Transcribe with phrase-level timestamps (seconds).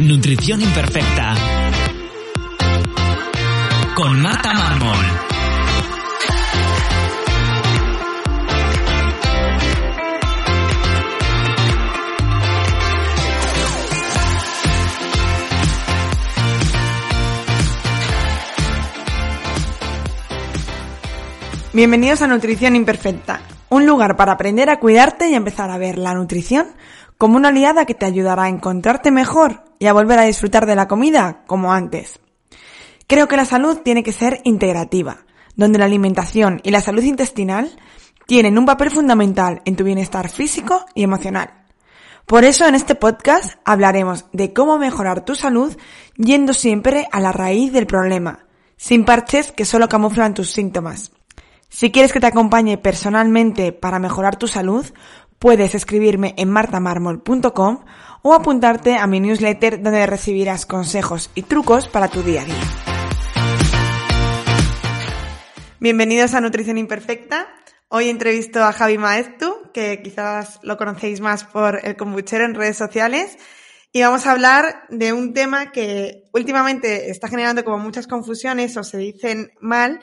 [0.00, 1.34] Nutrición Imperfecta.
[3.94, 4.96] Con Marta Mármol.
[21.74, 26.12] Bienvenidos a Nutrición Imperfecta, un lugar para aprender a cuidarte y empezar a ver la
[26.14, 26.66] nutrición
[27.16, 30.74] como una aliada que te ayudará a encontrarte mejor y a volver a disfrutar de
[30.74, 32.20] la comida como antes.
[33.06, 35.24] Creo que la salud tiene que ser integrativa,
[35.56, 37.70] donde la alimentación y la salud intestinal
[38.26, 41.64] tienen un papel fundamental en tu bienestar físico y emocional.
[42.26, 45.76] Por eso en este podcast hablaremos de cómo mejorar tu salud
[46.16, 51.12] yendo siempre a la raíz del problema, sin parches que solo camuflan tus síntomas.
[51.72, 54.84] Si quieres que te acompañe personalmente para mejorar tu salud,
[55.38, 57.84] puedes escribirme en martamarmol.com
[58.22, 62.56] o apuntarte a mi newsletter donde recibirás consejos y trucos para tu día a día.
[65.78, 67.46] Bienvenidos a Nutrición Imperfecta.
[67.86, 72.78] Hoy entrevisto a Javi Maestu, que quizás lo conocéis más por el kombuchero en redes
[72.78, 73.38] sociales.
[73.92, 78.82] Y vamos a hablar de un tema que últimamente está generando como muchas confusiones o
[78.82, 80.00] se dicen mal,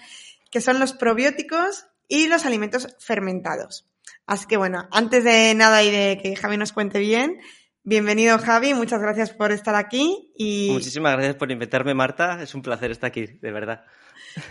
[0.52, 3.88] que son los probióticos y los alimentos fermentados.
[4.26, 7.40] Así que bueno, antes de nada y de que Javi nos cuente bien,
[7.84, 10.32] bienvenido Javi, muchas gracias por estar aquí.
[10.38, 10.70] Y...
[10.72, 12.42] Muchísimas gracias por invitarme, Marta.
[12.42, 13.86] Es un placer estar aquí, de verdad.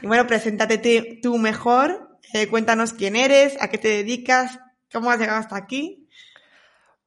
[0.02, 4.58] Y bueno, preséntate tú mejor, eh, cuéntanos quién eres, a qué te dedicas,
[4.92, 6.08] cómo has llegado hasta aquí.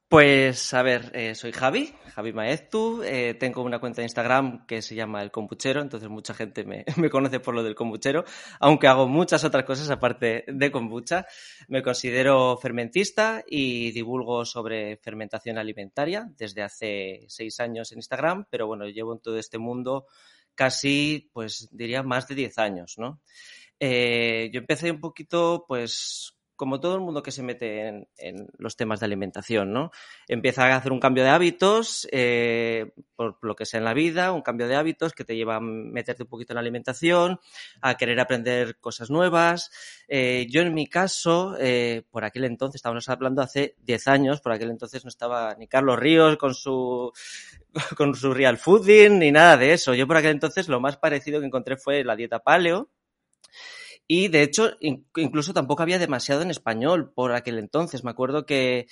[0.08, 4.82] Pues a ver, eh, soy Javi, Javi Maeztu, eh, tengo una cuenta de Instagram que
[4.82, 8.24] se llama El Compuchero, entonces mucha gente me, conoce por lo del kombuchero,
[8.58, 11.26] aunque hago muchas otras cosas aparte de kombucha.
[11.68, 18.66] Me considero fermentista y divulgo sobre fermentación alimentaria desde hace seis años en Instagram, pero
[18.66, 20.06] bueno, llevo en todo este mundo
[20.54, 23.20] casi, pues diría, más de diez años, ¿no?
[23.78, 27.88] Eh, yo empecé un poquito, pues, como todo el mundo que se mete
[28.18, 29.92] en, los temas de alimentación, ¿no?
[30.28, 34.32] Empieza a hacer un cambio de hábitos, eh, por lo que sea en la vida,
[34.32, 37.40] un cambio de hábitos que te lleva a meterte un poquito en la alimentación,
[37.80, 39.70] a querer aprender cosas nuevas.
[40.06, 44.52] Eh, yo en mi caso, eh, por aquel entonces, estábamos hablando hace 10 años, por
[44.52, 47.10] aquel entonces no estaba ni Carlos Ríos con su
[47.96, 49.94] con su real fooding ni nada de eso.
[49.94, 52.90] Yo por aquel entonces lo más parecido que encontré fue la dieta paleo,
[54.12, 58.02] y de hecho, incluso tampoco había demasiado en español por aquel entonces.
[58.02, 58.88] Me acuerdo que,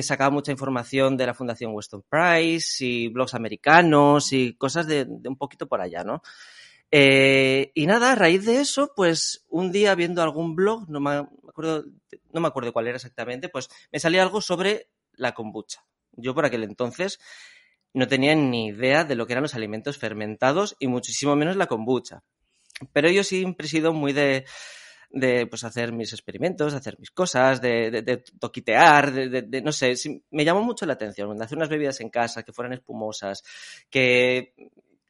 [0.00, 5.28] sacaba mucha información de la Fundación Weston Price y blogs americanos y cosas de, de
[5.28, 6.20] un poquito por allá, ¿no?
[6.90, 11.28] Eh, y nada, a raíz de eso, pues un día viendo algún blog, no me
[11.48, 11.84] acuerdo,
[12.32, 15.84] no me acuerdo cuál era exactamente, pues me salía algo sobre la kombucha.
[16.10, 17.20] Yo por aquel entonces
[17.94, 21.68] no tenía ni idea de lo que eran los alimentos fermentados y muchísimo menos la
[21.68, 22.24] kombucha.
[22.92, 24.44] Pero yo siempre he sido muy de,
[25.10, 29.72] de pues hacer mis experimentos, hacer mis cosas, de, de, de toquitear, de, de, no
[29.72, 29.94] sé,
[30.30, 33.42] me llamó mucho la atención, de hacer unas bebidas en casa que fueran espumosas,
[33.90, 34.54] que,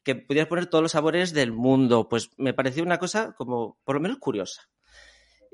[0.03, 3.97] que pudieras poner todos los sabores del mundo, pues me pareció una cosa como por
[3.97, 4.69] lo menos curiosa.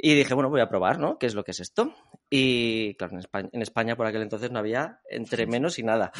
[0.04, 1.16] Y dije, bueno, voy a probar, ¿no?
[1.16, 1.94] ¿Qué es lo que es esto?
[2.28, 6.10] Y claro, en España, en España por aquel entonces no había entre menos y nada.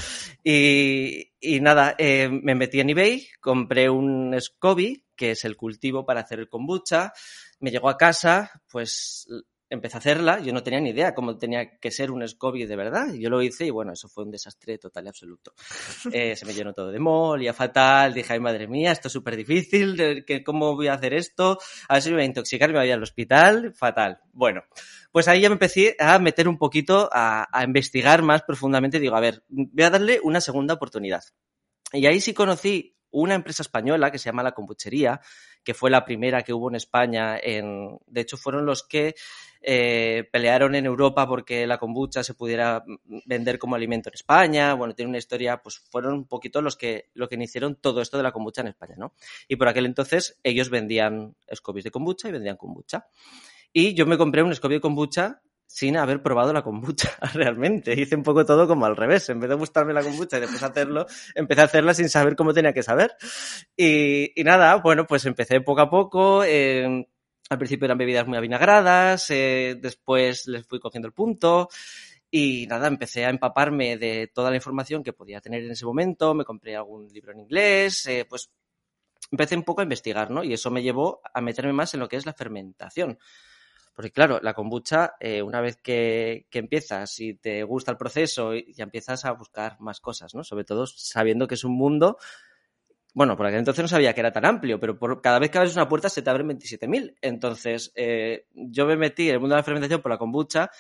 [0.44, 6.06] Y, y nada, eh, me metí en eBay, compré un SCOBY, que es el cultivo
[6.06, 7.12] para hacer el kombucha.
[7.59, 9.26] Me llegó a casa, pues
[9.72, 12.77] empecé a hacerla, yo no tenía ni idea cómo tenía que ser un SCOBY de
[12.77, 13.12] verdad.
[13.15, 15.55] Yo lo hice y bueno, eso fue un desastre total y absoluto.
[16.12, 19.12] Eh, se me llenó todo de mol, ya fatal, dije, ay madre mía, esto es
[19.12, 21.59] súper difícil, ¿cómo voy a hacer esto?
[21.88, 24.21] A ver si me voy a intoxicar me voy al hospital, fatal.
[24.33, 24.62] Bueno,
[25.10, 29.16] pues ahí ya me empecé a meter un poquito, a, a investigar más profundamente, digo,
[29.16, 31.22] a ver, voy a darle una segunda oportunidad.
[31.93, 35.21] Y ahí sí conocí una empresa española que se llama La Compuchería,
[35.65, 37.39] que fue la primera que hubo en España.
[37.43, 39.15] En, de hecho, fueron los que
[39.61, 42.84] eh, pelearon en Europa porque la kombucha se pudiera
[43.27, 44.75] vender como alimento en España.
[44.75, 48.16] Bueno, tiene una historia, pues fueron un poquito los que, lo que iniciaron todo esto
[48.16, 49.15] de la kombucha en España, ¿no?
[49.47, 53.07] Y por aquel entonces ellos vendían scobies de kombucha y vendían kombucha.
[53.72, 55.42] Y yo me compré un scobie de kombucha
[55.72, 57.98] sin haber probado la kombucha realmente.
[57.98, 59.30] Hice un poco todo como al revés.
[59.30, 62.53] En vez de gustarme la kombucha y después hacerlo, empecé a hacerla sin saber cómo
[62.53, 63.16] tenía que saber.
[63.74, 66.45] Y, y nada, bueno, pues empecé poco a poco.
[66.45, 67.07] Eh,
[67.48, 71.71] al principio eran bebidas muy avinagradas, eh, después les fui cogiendo el punto.
[72.30, 76.34] Y nada, empecé a empaparme de toda la información que podía tener en ese momento.
[76.34, 78.51] Me compré algún libro en inglés, eh, pues
[79.30, 80.45] empecé un poco a investigar, ¿no?
[80.45, 83.19] Y eso me llevó a meterme más en lo que es la fermentación
[83.94, 88.84] Porque claro, la kombucha, eh, una vez que, empiezas y te gusta el proceso, ya
[88.84, 90.44] empiezas a buscar más cosas, ¿no?
[90.44, 92.18] Sobre todo sabiendo que es un mundo
[93.15, 95.59] bueno, por aquel entonces no sabía que era tan amplio, pero por cada vez que
[95.59, 97.15] abres una puerta se te abren 27.000.
[97.21, 100.71] Entonces, eh, yo me metí en el mundo de la fermentación por la kombucha,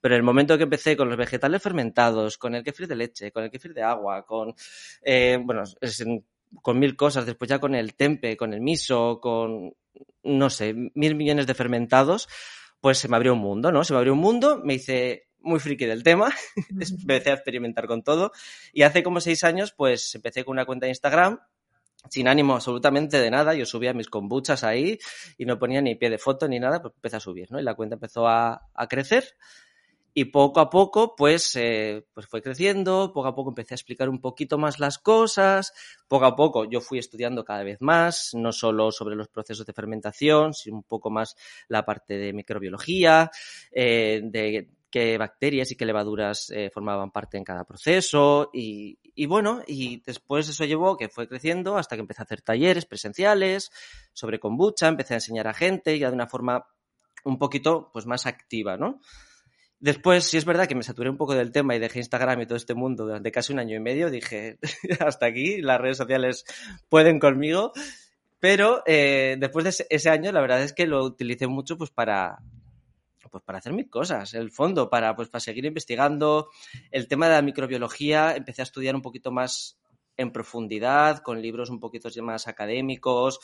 [0.00, 3.30] pero en el momento que empecé con los vegetales fermentados, con el kefir de leche,
[3.30, 4.54] con el kefir de agua, con,
[5.02, 5.64] eh, bueno,
[6.62, 9.74] con mil cosas, después ya con el tempe, con el miso, con,
[10.24, 12.28] no sé, mil millones de fermentados,
[12.82, 13.84] pues se me abrió un mundo, ¿no?
[13.84, 16.34] Se me abrió un mundo, me hice muy friki del tema,
[16.68, 18.32] empecé a experimentar con todo
[18.72, 21.38] y hace como seis años pues empecé con una cuenta de Instagram
[22.10, 24.98] sin ánimo absolutamente de nada, yo subía mis kombuchas ahí
[25.38, 27.60] y no ponía ni pie de foto ni nada, pues empecé a subir, ¿no?
[27.60, 29.36] Y la cuenta empezó a, a crecer
[30.14, 34.08] y poco a poco, pues, eh, pues fue creciendo, poco a poco empecé a explicar
[34.08, 35.72] un poquito más las cosas,
[36.06, 39.72] poco a poco yo fui estudiando cada vez más, no solo sobre los procesos de
[39.72, 41.36] fermentación, sino un poco más
[41.68, 43.30] la parte de microbiología,
[43.70, 49.24] eh, de qué bacterias y qué levaduras eh, formaban parte en cada proceso y, y,
[49.24, 53.70] bueno, y después eso llevó que fue creciendo hasta que empecé a hacer talleres presenciales
[54.12, 56.66] sobre kombucha, empecé a enseñar a gente ya de una forma
[57.24, 59.00] un poquito pues más activa, ¿no?
[59.82, 62.46] Después, sí es verdad que me saturé un poco del tema y dejé Instagram y
[62.46, 64.58] todo este mundo durante casi un año y medio, dije,
[65.00, 66.44] hasta aquí, las redes sociales
[66.88, 67.72] pueden conmigo,
[68.38, 72.38] pero eh, después de ese año la verdad es que lo utilicé mucho pues para,
[73.28, 76.50] pues para hacer mil cosas, el fondo, para, pues, para seguir investigando.
[76.92, 79.80] El tema de la microbiología, empecé a estudiar un poquito más
[80.16, 83.40] en profundidad, con libros un poquito más académicos.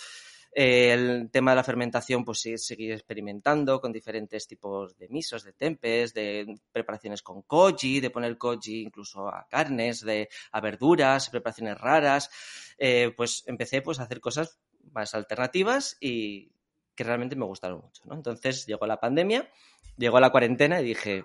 [0.53, 5.45] Eh, el tema de la fermentación, pues sí, seguir experimentando con diferentes tipos de misos,
[5.45, 11.31] de tempes, de preparaciones con koji, de poner koji incluso a carnes, de, a verduras,
[11.31, 12.31] preparaciones raras.
[12.79, 14.59] Eh, pues empecé pues, a hacer cosas
[14.93, 16.51] más alternativas y
[16.95, 18.03] que realmente me gustaron mucho.
[18.07, 18.15] ¿no?
[18.15, 19.49] Entonces llegó la pandemia,
[19.97, 21.25] llegó la cuarentena y dije,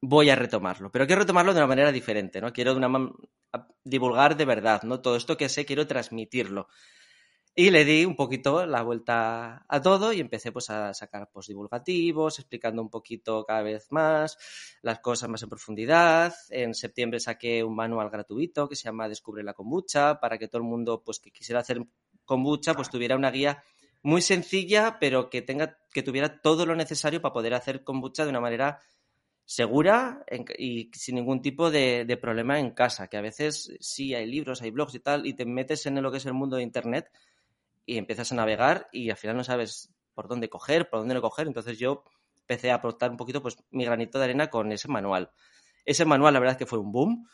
[0.00, 2.52] voy a retomarlo, pero quiero retomarlo de una manera diferente, ¿no?
[2.52, 2.78] Quiero
[3.82, 5.00] divulgar de verdad, ¿no?
[5.00, 6.68] Todo esto que sé quiero transmitirlo.
[7.58, 11.48] Y le di un poquito la vuelta a todo y empecé pues a sacar post
[11.48, 14.36] divulgativos, explicando un poquito cada vez más
[14.82, 16.34] las cosas más en profundidad.
[16.50, 20.58] En septiembre saqué un manual gratuito que se llama Descubre la kombucha para que todo
[20.58, 21.82] el mundo pues que quisiera hacer
[22.26, 23.64] kombucha pues tuviera una guía
[24.02, 28.30] muy sencilla, pero que tenga, que tuviera todo lo necesario para poder hacer kombucha de
[28.30, 28.80] una manera
[29.46, 30.24] segura
[30.58, 34.72] y sin ningún tipo de, problema en casa, que a veces sí hay libros, hay
[34.72, 37.10] blogs y tal, y te metes en lo que es el mundo de Internet
[37.86, 41.22] y empiezas a navegar y al final no sabes por dónde coger, por dónde no
[41.22, 41.46] coger.
[41.46, 42.04] Entonces yo
[42.40, 45.30] empecé a aportar un poquito pues mi granito de arena con ese manual.
[45.84, 47.28] Ese manual la verdad es que fue un boom.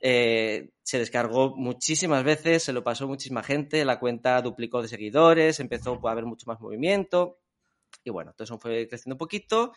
[0.00, 5.58] Eh, se descargó muchísimas veces, se lo pasó muchísima gente, la cuenta duplicó de seguidores,
[5.58, 7.40] empezó a haber mucho más movimiento
[8.04, 9.72] y bueno, todo eso fue creciendo un poquito.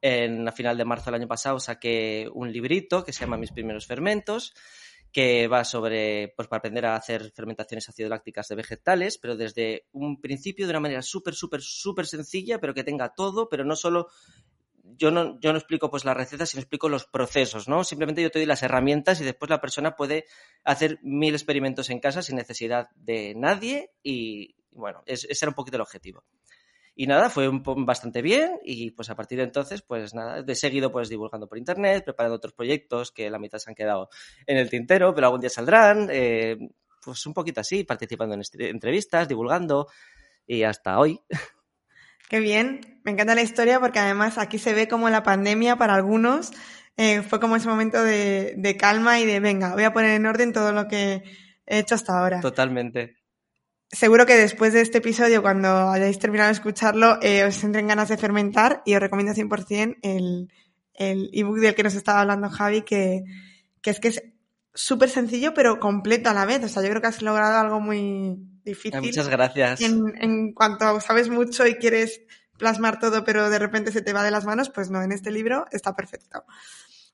[0.00, 3.52] En la final de marzo del año pasado saqué un librito que se llama Mis
[3.52, 4.52] primeros fermentos,
[5.12, 10.20] que va sobre, pues para aprender a hacer fermentaciones lácticas de vegetales, pero desde un
[10.20, 14.08] principio de una manera súper, súper, súper sencilla, pero que tenga todo, pero no solo
[14.84, 17.84] yo no, yo no explico pues las recetas, sino explico los procesos, ¿no?
[17.84, 20.24] Simplemente yo te doy las herramientas y después la persona puede
[20.64, 25.76] hacer mil experimentos en casa sin necesidad de nadie y, bueno, ese era un poquito
[25.76, 26.24] el objetivo.
[26.94, 30.54] Y nada, fue un, bastante bien y pues a partir de entonces, pues nada, de
[30.54, 34.10] seguido pues divulgando por internet, preparando otros proyectos que la mitad se han quedado
[34.46, 36.58] en el tintero, pero algún día saldrán, eh,
[37.02, 39.88] pues un poquito así, participando en entrevistas, divulgando
[40.46, 41.20] y hasta hoy.
[42.28, 45.94] Qué bien, me encanta la historia porque además aquí se ve como la pandemia para
[45.94, 46.52] algunos
[46.96, 50.52] eh, fue como ese momento de, calma y de venga, voy a poner en orden
[50.52, 51.22] todo lo que
[51.66, 52.40] he hecho hasta ahora.
[52.40, 53.21] Totalmente.
[53.92, 58.08] Seguro que después de este episodio, cuando hayáis terminado de escucharlo, eh, os entren ganas
[58.08, 60.50] de fermentar y os recomiendo 100% el,
[60.94, 63.22] el ebook del que nos estaba hablando Javi, que,
[63.82, 64.22] que es que es
[64.74, 66.64] súper sencillo pero completo a la vez.
[66.64, 69.00] O sea, yo creo que has logrado algo muy, difícil.
[69.00, 69.80] Muchas gracias.
[69.80, 72.22] En, en cuanto sabes mucho y quieres
[72.58, 75.30] plasmar todo, pero de repente se te va de las manos, pues no, en este
[75.30, 76.44] libro está perfecto.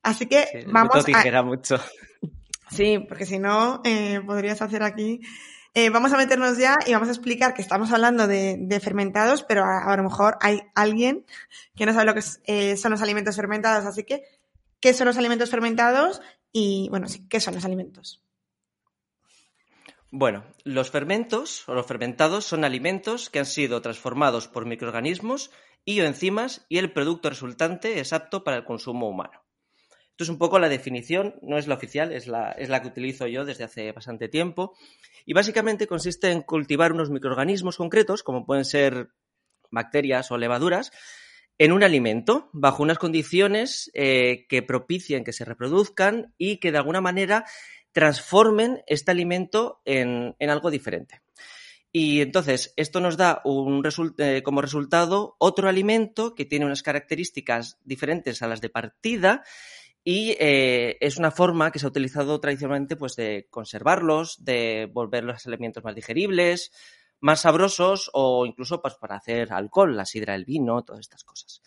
[0.02, 1.42] Así que vamos a...
[1.42, 1.76] mucho.
[2.70, 5.20] Sí, porque si no, eh, podrías hacer aquí...
[5.74, 9.64] Eh, vamos a meternos ya y vamos a explicar que estamos hablando de, fermentados, pero
[9.64, 11.24] a, lo mejor hay alguien
[11.76, 13.84] que no sabe lo que eh, son los alimentos fermentados.
[13.86, 14.24] Así que,
[14.80, 16.20] ¿qué son los alimentos fermentados?
[16.52, 18.22] Y, bueno, sí, ¿qué son los alimentos?
[20.10, 25.50] Bueno, los fermentos o los fermentados son alimentos que han sido transformados por microorganismos
[25.84, 29.37] y o enzimas y el producto resultante es apto para el consumo humano.
[30.18, 32.88] Esto es un poco la definición, no es la oficial, es la, es la que
[32.88, 34.74] utilizo yo desde hace bastante tiempo.
[35.24, 39.10] Y básicamente consiste en cultivar unos microorganismos concretos, como pueden ser
[39.70, 40.90] bacterias o levaduras,
[41.56, 46.78] en un alimento, bajo unas condiciones eh, que propicien que se reproduzcan y que de
[46.78, 47.44] alguna manera
[47.92, 51.22] transformen este alimento en, algo diferente.
[51.92, 53.84] Y entonces, esto nos da un
[54.18, 59.44] eh, como resultado otro alimento que tiene unas características diferentes a las de partida
[60.04, 65.24] y eh, es una forma que se ha utilizado tradicionalmente pues, de conservarlos, de volver
[65.24, 66.72] los alimentos más digeribles,
[67.20, 71.62] más sabrosos o incluso pues, para hacer alcohol, la sidra, el vino, todas estas cosas.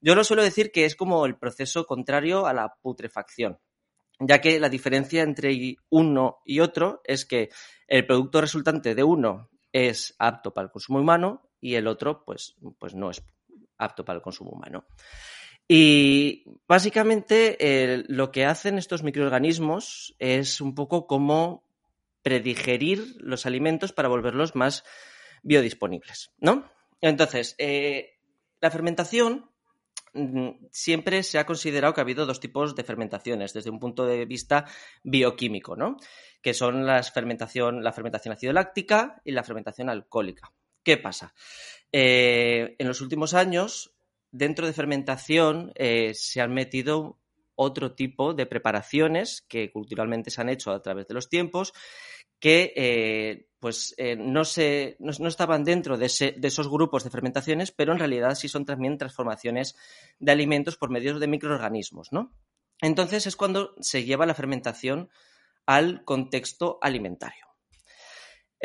[0.00, 3.58] Yo lo suelo decir que es como el proceso contrario a la putrefacción,
[4.18, 7.50] ya que la diferencia entre uno y otro es que
[7.86, 12.56] el producto resultante de uno es apto para el consumo humano y el otro pues,
[12.78, 13.22] pues no es
[13.78, 14.86] apto para el consumo humano.
[15.68, 21.64] Y básicamente eh, lo que hacen estos microorganismos es un poco como
[22.22, 24.84] predigerir los alimentos para volverlos más
[25.42, 26.68] biodisponibles, ¿no?
[27.00, 28.18] Entonces, eh,
[28.60, 29.50] la fermentación
[30.12, 34.06] mm, siempre se ha considerado que ha habido dos tipos de fermentaciones desde un punto
[34.06, 34.64] de vista
[35.02, 35.96] bioquímico, ¿no?
[36.42, 38.36] Que son las fermentación, la fermentación
[39.24, 40.52] y la fermentación alcohólica.
[40.82, 41.34] ¿Qué pasa?
[41.92, 43.95] Eh, en los últimos años,
[44.36, 47.18] dentro de fermentación eh, se han metido
[47.54, 51.72] otro tipo de preparaciones que culturalmente se han hecho a través de los tiempos
[52.38, 57.92] que eh, pues eh, no, se, no, estaban dentro de, esos grupos de fermentaciones, pero
[57.92, 59.74] en realidad sí son también transformaciones
[60.18, 62.32] de alimentos por medio de microorganismos, ¿no?
[62.82, 65.08] Entonces es cuando se lleva la fermentación
[65.64, 67.46] al contexto alimentario.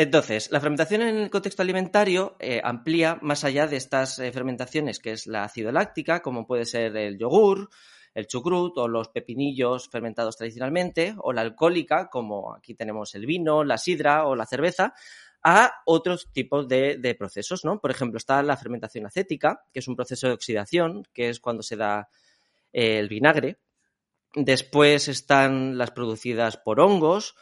[0.02, 5.12] Entonces, la fermentación en el contexto alimentario eh, amplía más allá de estas fermentaciones, que
[5.12, 7.70] es la ácido láctica, como puede ser el yogur,
[8.16, 13.64] el chucrut o los pepinillos fermentados tradicionalmente, o la alcohólica, como aquí tenemos el vino,
[13.64, 14.96] la sidra o la cerveza,
[15.44, 17.80] a otros tipos de, procesos, ¿no?
[17.80, 21.62] Por ejemplo, está la fermentación acética, que es un proceso de oxidación, que es cuando
[21.62, 22.10] se da
[22.74, 23.60] eh, el vinagre.
[24.34, 27.36] Después están las producidas por hongos,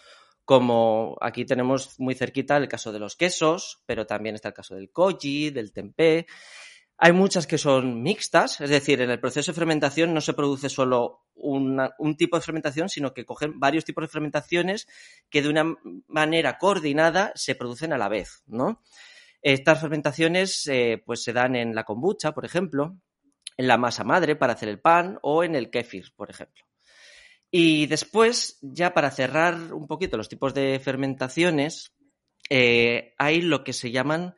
[0.50, 4.74] como aquí tenemos muy cerquita el caso de los quesos, pero también está el caso
[4.74, 6.26] del koji, del tempeh.
[6.98, 10.68] Hay muchas que son mixtas, es decir, en el proceso de fermentación no se produce
[10.68, 14.88] solo un tipo de fermentación, sino que cogen varios tipos de fermentaciones
[15.30, 15.76] que de una
[16.08, 18.82] manera coordinada se producen a la vez, ¿no?
[19.44, 22.98] Estas fermentaciones eh, pues se dan en la kombucha, por ejemplo,
[23.56, 26.69] en la masa madre para hacer el pan o en el kéfir, por ejemplo.
[27.52, 31.94] Y después, ya para cerrar un poquito los tipos de fermentaciones,
[32.50, 34.36] eh, hay lo que se llaman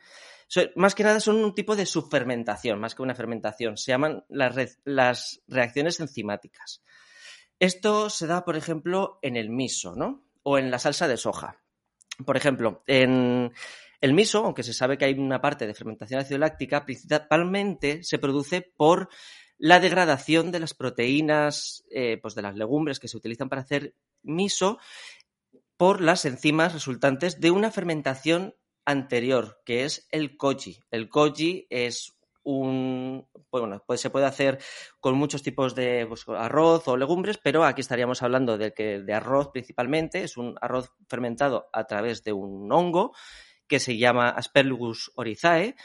[0.75, 3.77] más que nada son un tipo de subfermentación, más que una fermentación.
[3.77, 6.84] Se llaman las, reacciones enzimáticas.
[7.60, 10.25] Esto se da, por ejemplo, en el miso, ¿no?
[10.44, 11.62] O en la salsa de soja.
[12.25, 13.53] Por ejemplo, en
[14.01, 18.20] el miso, aunque se sabe que hay una parte de fermentación ácido láctica, principalmente se
[18.20, 19.10] produce por
[19.62, 23.94] la degradación de las proteínas, eh, pues de las legumbres que se utilizan para hacer
[24.24, 24.80] miso,
[25.77, 30.80] por las enzimas resultantes de una fermentación anterior, que es el koji.
[30.89, 34.58] El koji es un bueno, pues se puede hacer
[35.00, 39.13] con muchos tipos de pues, arroz o legumbres, pero aquí estaríamos hablando de que de
[39.13, 43.13] arroz principalmente, es un arroz fermentado a través de un hongo
[43.68, 45.75] que se llama Aspergillus oryzae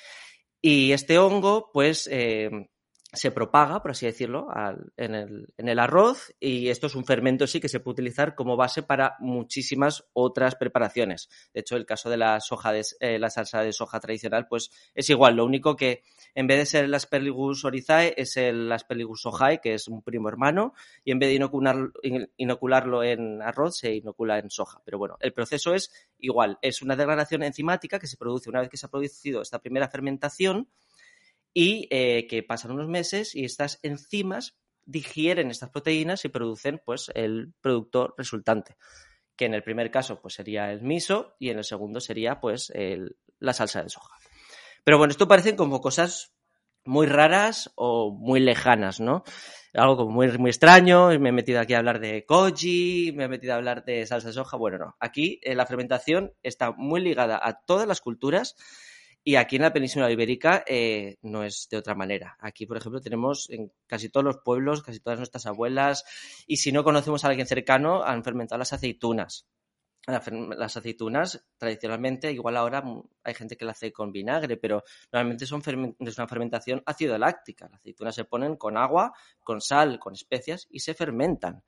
[0.62, 2.70] y este hongo pues eh,
[3.16, 4.48] se propaga, por así decirlo,
[4.96, 5.14] en,
[5.56, 9.16] el, arroz y esto es un fermento sí que se puede utilizar como base para
[9.20, 11.28] muchísimas otras preparaciones.
[11.52, 14.70] De hecho, el caso de la soja, de, eh, la salsa de soja tradicional, pues
[14.94, 15.36] es igual.
[15.36, 16.02] Lo único que
[16.34, 20.28] en vez de ser el Aspergillus oryzae es el Aspergillus sojae, que es un primo
[20.28, 24.82] hermano, y en vez de inocularlo en arroz, se inocula en soja.
[24.84, 26.58] Pero bueno, el proceso es igual.
[26.62, 29.88] Es una degradación enzimática que se produce una vez que se ha producido esta primera
[29.88, 30.68] fermentación
[31.58, 37.10] y eh, que pasan unos meses y estas enzimas digieren estas proteínas y producen pues
[37.14, 38.76] el producto resultante
[39.36, 42.70] que en el primer caso pues sería el miso y en el segundo sería pues
[43.38, 44.14] la salsa de soja.
[44.84, 46.34] Pero bueno, esto parecen como cosas
[46.84, 49.24] muy raras o muy lejanas, ¿no?
[49.72, 53.28] Algo como muy, muy extraño, me he metido aquí a hablar de koji, me he
[53.28, 57.00] metido a hablar de salsa de soja, bueno, no, aquí eh, la fermentación está muy
[57.00, 58.56] ligada a todas las culturas
[59.28, 62.36] y aquí en la península ibérica eh, no es de otra manera.
[62.38, 66.04] Aquí, por ejemplo, tenemos en casi todos los pueblos, casi todas nuestras abuelas,
[66.46, 69.48] y si no conocemos a alguien cercano, han fermentado las aceitunas.
[70.06, 72.84] Las aceitunas, tradicionalmente, igual ahora
[73.24, 75.60] hay gente que la hace con vinagre, pero normalmente son
[75.98, 77.66] es una fermentación ácido láctica.
[77.68, 81.64] Las aceitunas se ponen con agua, con sal, con especias y se fermentan.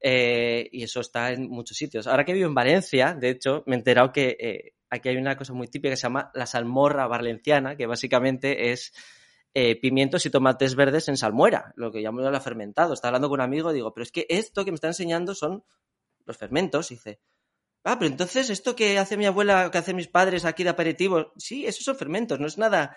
[0.00, 2.08] Eh, y eso está en muchos sitios.
[2.08, 5.36] Ahora que vivo en Valencia, de hecho, me he enterado que eh, aquí hay una
[5.36, 8.92] cosa muy típica que se llama la salmorra valenciana, que básicamente es
[9.54, 12.92] eh, pimientos y tomates verdes en salmuera, lo que llamo la fermentado.
[12.92, 15.34] Estaba hablando con un amigo y digo, pero es que esto que me está enseñando
[15.34, 15.64] son
[16.24, 16.90] los fermentos.
[16.90, 17.20] Y dice,
[17.84, 21.32] ah, pero entonces esto que hace mi abuela, que hacen mis padres aquí de aperitivo,
[21.36, 22.96] sí, esos son fermentos, no es nada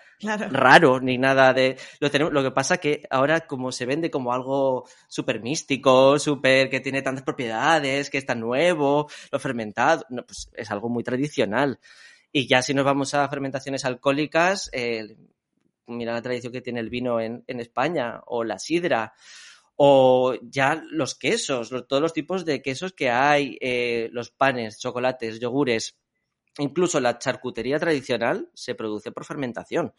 [0.50, 1.76] raro ni nada de...
[2.00, 6.70] Lo, tenemos, lo que pasa que ahora como se vende como algo súper místico, súper
[6.70, 11.78] que tiene tantas propiedades, que está nuevo, lo fermentado, no, pues es algo muy tradicional.
[12.32, 15.16] Y ya si nos vamos a fermentaciones alcohólicas, eh,
[15.86, 19.14] mira la tradición que tiene el vino en, España, o la sidra,
[19.76, 25.40] o ya los quesos, todos los tipos de quesos que hay, eh, los panes, chocolates,
[25.40, 25.96] yogures,
[26.58, 29.92] incluso la charcutería tradicional se produce por fermentación.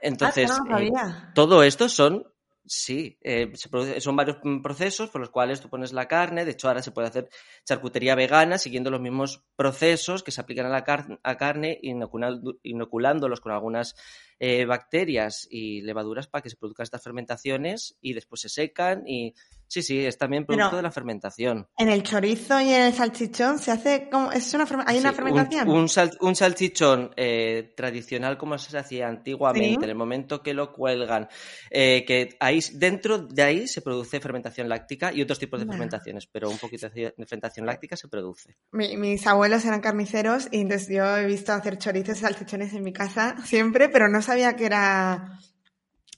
[0.00, 0.90] Entonces, ah, eh,
[1.34, 2.31] todo esto son
[2.64, 3.52] Sí, eh,
[3.98, 6.44] son varios procesos por los cuales tú pones la carne.
[6.44, 7.28] De hecho, ahora se puede hacer
[7.64, 13.96] charcutería vegana siguiendo los mismos procesos que se aplican a la carne, inoculándolos con algunas
[14.38, 19.34] eh, bacterias y levaduras para que se produzcan estas fermentaciones y después se secan y
[19.72, 21.66] Sí, sí, es también producto de la fermentación.
[21.78, 25.66] En el chorizo y en el salchichón se hace como es una hay una fermentación.
[25.66, 25.88] Un,
[26.20, 31.26] un, salchichón eh, tradicional como se hacía antiguamente, en el momento que lo cuelgan,
[31.70, 36.26] eh, que ahí dentro de ahí se produce fermentación láctica y otros tipos de fermentaciones,
[36.26, 38.54] pero un poquito de fermentación láctica se produce.
[38.72, 42.92] mis abuelos eran carniceros y entonces yo he visto hacer chorizos y salchichones en mi
[42.92, 45.38] casa siempre, pero no sabía que era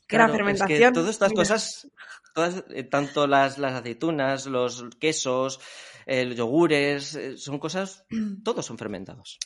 [0.09, 0.83] que era fermentación.
[0.83, 1.89] Es que todas estas cosas
[2.35, 5.61] todas, eh, tanto las, las, aceitunas, los quesos,
[6.07, 8.05] los yogures, eh, son cosas,
[8.45, 9.39] todos son fermentados.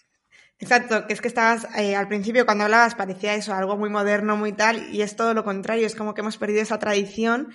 [0.58, 4.36] Exacto, que es que estabas, eh, al principio cuando hablabas parecía eso, algo muy moderno,
[4.36, 7.54] muy tal, y es todo lo contrario, es como que hemos perdido esa tradición.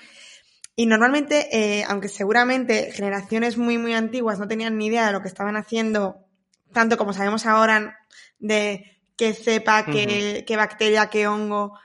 [0.76, 5.28] Y normalmente, aunque seguramente generaciones muy, muy antiguas no tenían ni idea de lo que
[5.28, 6.26] estaban haciendo,
[6.72, 8.00] tanto como sabemos ahora
[8.40, 11.78] de qué cepa, qué, qué bacteria, qué hongo,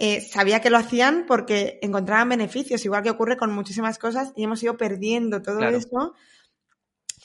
[0.00, 4.44] eh, sabía que lo hacían porque encontraban beneficios, igual que ocurre con muchísimas cosas y
[4.44, 6.14] hemos ido perdiendo todo eso.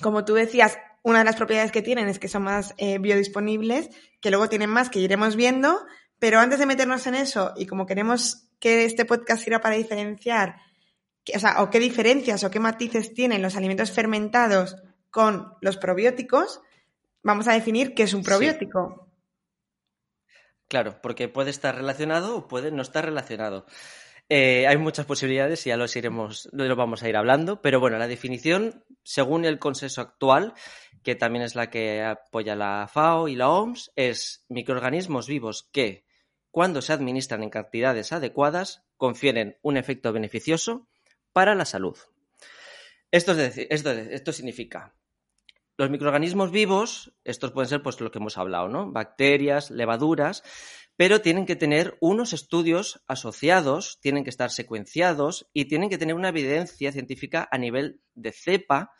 [0.01, 3.89] Como tú decías, una de las propiedades que tienen es que son más eh, biodisponibles,
[4.19, 5.85] que luego tienen más que iremos viendo,
[6.17, 10.55] pero antes de meternos en eso y como queremos que este podcast sirva para diferenciar,
[11.35, 14.77] o sea, o qué diferencias o qué matices tienen los alimentos fermentados
[15.11, 16.59] con los probióticos,
[17.21, 19.02] vamos a definir qué es un probiótico.
[20.67, 23.65] Claro, porque puede estar relacionado o puede no estar relacionado.
[24.29, 27.97] Eh, hay muchas posibilidades y ya los iremos, lo vamos a ir hablando, pero bueno,
[27.97, 30.53] la definición, según el consenso actual,
[31.03, 36.05] que también es la que apoya la FAO y la OMS, es microorganismos vivos que,
[36.51, 40.87] cuando se administran en cantidades adecuadas, confieren un efecto beneficioso
[41.33, 41.97] para la salud.
[43.11, 44.95] Esto, es esto, esto significa
[45.77, 48.91] los microorganismos vivos, estos pueden ser pues lo que hemos hablado, ¿no?
[48.91, 50.43] Bacterias, levaduras,
[50.95, 56.15] pero tienen que tener unos estudios asociados, tienen que estar secuenciados y tienen que tener
[56.15, 58.91] una evidencia científica a nivel de cepa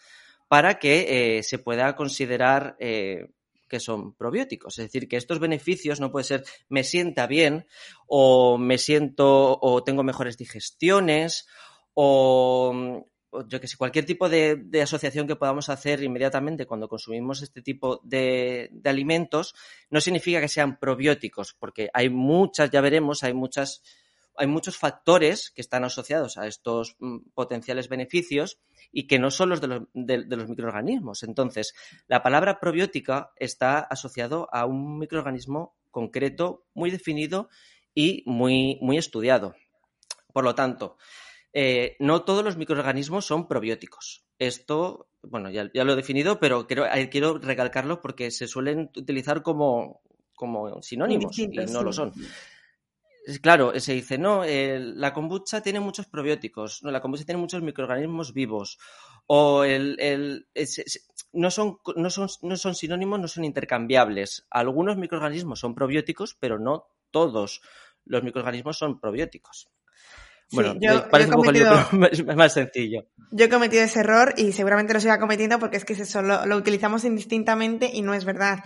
[0.47, 3.27] para que eh, se pueda considerar eh,
[3.67, 4.79] que son probióticos.
[4.79, 7.67] Es decir, que estos beneficios no puede ser me sienta bien
[8.07, 11.47] o me siento o tengo mejores digestiones
[11.93, 13.05] o
[13.48, 18.00] yo que sé, cualquier tipo de, asociación que podamos hacer inmediatamente cuando consumimos este tipo
[18.04, 19.56] de, alimentos,
[19.89, 23.82] no significa que sean probióticos, porque hay muchas, ya veremos, hay muchas,
[24.38, 28.60] hay muchos factores que están asociados a estos mm, potenciales beneficios
[28.91, 31.24] y que no son los de los, de los microorganismos.
[31.24, 31.74] Entonces,
[32.08, 37.50] la palabra probiótica está asociado a un microorganismo concreto, muy definido
[37.96, 39.56] y muy, muy estudiado.
[40.34, 40.98] Por lo tanto,
[41.53, 44.25] eh, no todos los microorganismos son probióticos.
[44.39, 49.43] Esto, bueno, ya, lo he definido, pero quiero, eh, quiero recalcarlo porque se suelen utilizar
[49.43, 50.01] como,
[50.35, 52.11] como sinónimos y no lo son.
[53.41, 58.33] Claro, se dice, no, la kombucha tiene muchos probióticos, no, la kombucha tiene muchos microorganismos
[58.33, 58.79] vivos,
[59.27, 60.45] o el,
[61.31, 64.45] no, son, no, son, no son sinónimos, no son intercambiables.
[64.49, 67.61] Algunos microorganismos son probióticos, pero no todos
[68.05, 69.69] los microorganismos son probióticos.
[70.51, 71.51] Bueno, yo, parece un poco
[72.12, 73.08] es más sencillo.
[73.32, 76.56] Yo he cometido ese error y seguramente lo siga cometiendo porque es que eso, lo,
[76.56, 78.63] utilizamos indistintamente y no es verdad.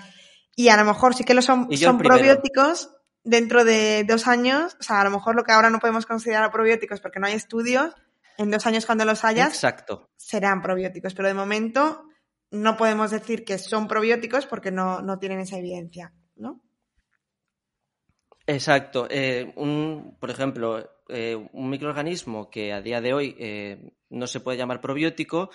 [0.55, 2.89] Y a lo mejor sí que lo son, son probióticos
[3.23, 6.51] dentro de dos años, o sea, a lo mejor lo que ahora no podemos considerar
[6.51, 7.93] probióticos porque no hay estudios,
[8.37, 10.09] en dos años cuando los hayas, Exacto.
[10.15, 11.13] serán probióticos.
[11.13, 12.03] Pero de momento
[12.51, 16.61] no podemos decir que son probióticos porque no, no tienen esa evidencia, ¿no?
[18.45, 19.07] Exacto.
[19.09, 24.39] Eh, un, por ejemplo, eh, un microorganismo que a día de hoy eh, no se
[24.39, 25.49] puede llamar probiótico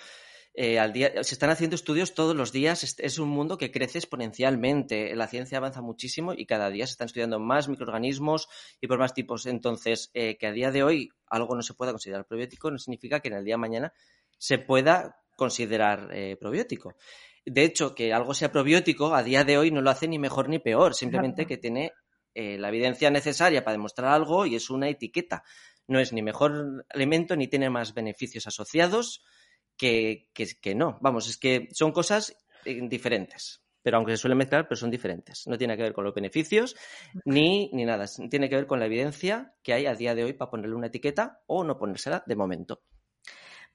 [0.55, 3.97] eh, al día, se están haciendo estudios todos los días, es, un mundo que crece
[3.97, 8.99] exponencialmente, la ciencia avanza muchísimo y cada día se están estudiando más microorganismos y por
[8.99, 9.47] más tipos.
[9.47, 13.19] Entonces, eh, que a día de hoy algo no se pueda considerar probiótico no significa
[13.19, 13.93] que en el día de mañana
[14.37, 16.97] se pueda considerar eh, probiótico.
[17.45, 20.49] De hecho, que algo sea probiótico a día de hoy no lo hace ni mejor
[20.49, 21.93] ni peor, simplemente que tiene
[22.35, 25.43] la evidencia necesaria para demostrar algo y es una etiqueta.
[25.87, 29.23] No es ni mejor alimento ni tiene más beneficios asociados
[29.77, 30.97] que, que, no.
[31.01, 35.45] Vamos, es que son cosas eh, diferentes pero aunque se suelen mezclar, pero son diferentes.
[35.45, 36.73] No tiene que ver con los beneficios
[37.25, 38.05] ni, ni, nada.
[38.29, 40.87] Tiene que ver con la evidencia que hay a día de hoy para ponerle una
[40.87, 42.81] etiqueta o no ponérsela de momento.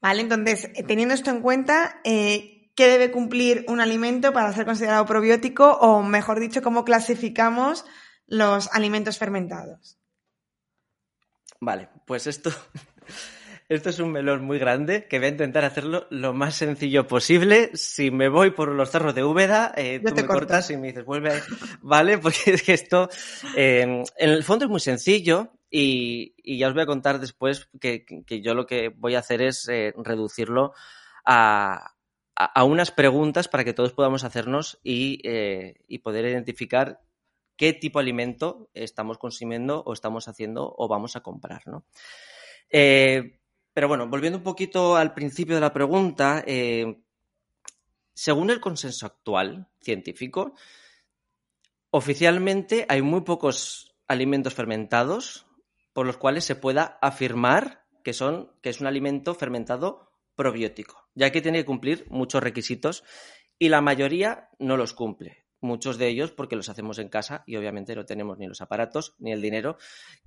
[0.01, 4.65] Vale, entonces, eh, teniendo esto en cuenta, eh, ¿qué debe cumplir un alimento para ser
[4.65, 5.73] considerado probiótico?
[5.73, 7.85] O mejor dicho, ¿cómo clasificamos
[8.29, 9.99] los alimentos fermentados?
[11.61, 12.51] Vale, pues esto
[13.69, 17.71] esto es un melón muy grande que voy a intentar hacerlo lo más sencillo posible.
[17.75, 21.05] Si me voy por los cerros de Úbeda, eh, tú me cortas y me dices,
[21.05, 21.43] vuelve a...
[21.83, 23.11] Vale, porque es que esto,
[23.55, 28.07] em, en el fondo es muy sencillo y, ya os voy a contar después que,
[28.43, 30.73] yo lo que voy a hacer es eh, reducirlo
[31.27, 31.95] a,
[32.65, 37.01] unas preguntas para que todos podamos hacernos y, eh, y poder identificar
[37.59, 41.85] qué tipo de alimento estamos consumiendo o estamos haciendo o vamos a comprar, ¿no?
[42.71, 43.41] Eh,
[43.75, 47.03] pero bueno, volviendo un poquito al principio de la pregunta, eh,
[48.15, 50.55] según el consenso actual científico,
[51.91, 55.47] oficialmente hay muy pocos alimentos fermentados
[55.93, 61.33] por los cuales se pueda afirmar que, son, que es un alimento fermentado probiótico, ya
[61.33, 63.03] que tiene que cumplir muchos requisitos
[63.59, 65.48] y la mayoría no los cumple.
[65.61, 69.15] Muchos de ellos porque los hacemos en casa y obviamente no tenemos ni los aparatos
[69.19, 69.77] ni el dinero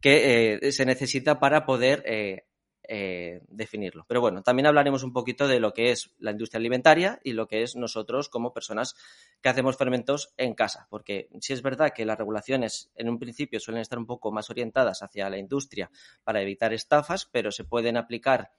[0.02, 2.46] que eh, se necesita para poder eh,
[2.94, 4.06] eh, definirlo.
[4.08, 7.48] Pero bueno, también hablaremos un poquito de lo que es la industria alimentaria y lo
[7.48, 8.96] que es nosotros como personas
[9.40, 13.62] que hacemos fermentos en casa, porque sí es verdad que las regulaciones en un principio
[13.62, 15.90] suelen estar un poco más orientadas hacia la industria
[16.26, 18.52] para evitar estafas, pero se pueden aplicar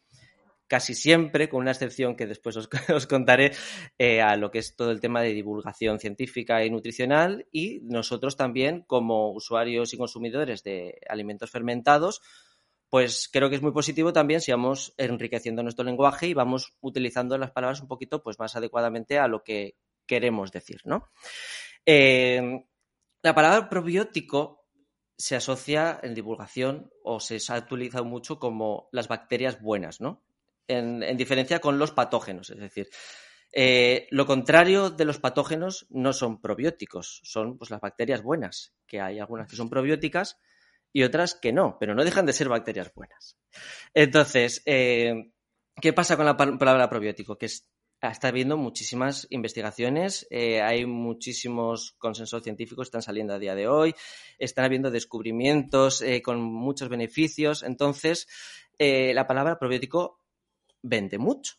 [0.72, 2.56] casi siempre, con una excepción que después
[2.96, 3.52] os, contaré,
[3.98, 8.38] eh, a lo que es todo el tema de divulgación científica y nutricional y nosotros
[8.38, 12.22] también como usuarios y consumidores de alimentos fermentados,
[12.88, 17.36] pues creo que es muy positivo también si vamos enriqueciendo nuestro lenguaje y vamos utilizando
[17.36, 21.10] las palabras un poquito pues, más adecuadamente a lo que queremos decir, ¿no?
[21.84, 22.64] Eh,
[23.22, 24.64] la palabra probiótico
[25.18, 30.22] se asocia en divulgación o se ha utilizado mucho como las bacterias buenas, ¿no?
[30.68, 32.88] En, diferencia con los patógenos, es decir,
[33.52, 39.00] eh, lo contrario de los patógenos no son probióticos, son pues, las bacterias buenas, que
[39.00, 40.40] hay algunas que son probióticas
[40.90, 43.36] y otras que no, pero no dejan de ser bacterias buenas.
[43.92, 45.32] Entonces, eh,
[45.80, 47.36] ¿qué pasa con la palabra probiótico?
[47.36, 53.54] Que está habiendo muchísimas investigaciones, eh, hay muchísimos consensos científicos que están saliendo a día
[53.54, 53.94] de hoy,
[54.38, 57.62] están habiendo descubrimientos con muchos beneficios.
[57.62, 58.26] Entonces,
[58.78, 60.21] la palabra probiótico
[60.82, 61.54] vende mucho,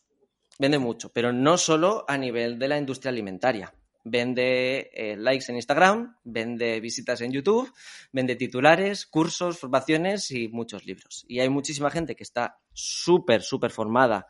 [0.58, 3.72] vende mucho, pero no solo a nivel de la industria alimentaria
[4.04, 7.72] vende eh, likes en Instagram, vende visitas en YouTube,
[8.12, 11.24] vende titulares, cursos, formaciones y muchos libros.
[11.26, 14.26] Y hay muchísima gente que está súper, súper formada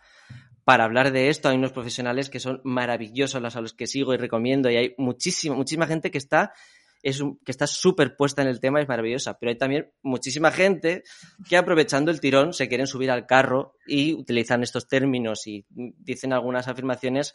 [0.64, 1.48] para hablar de esto.
[1.48, 5.56] Hay unos profesionales que son maravillosos, a los que sigo y recomiendo, y hay muchísima,
[5.56, 6.52] muchísima gente que está
[7.04, 11.04] es que está súper puesta en el tema, es maravillosa, pero hay también muchísima gente
[11.46, 16.32] que aprovechando el tirón se quieren subir al carro y utilizan estos términos y dicen
[16.32, 17.34] algunas afirmaciones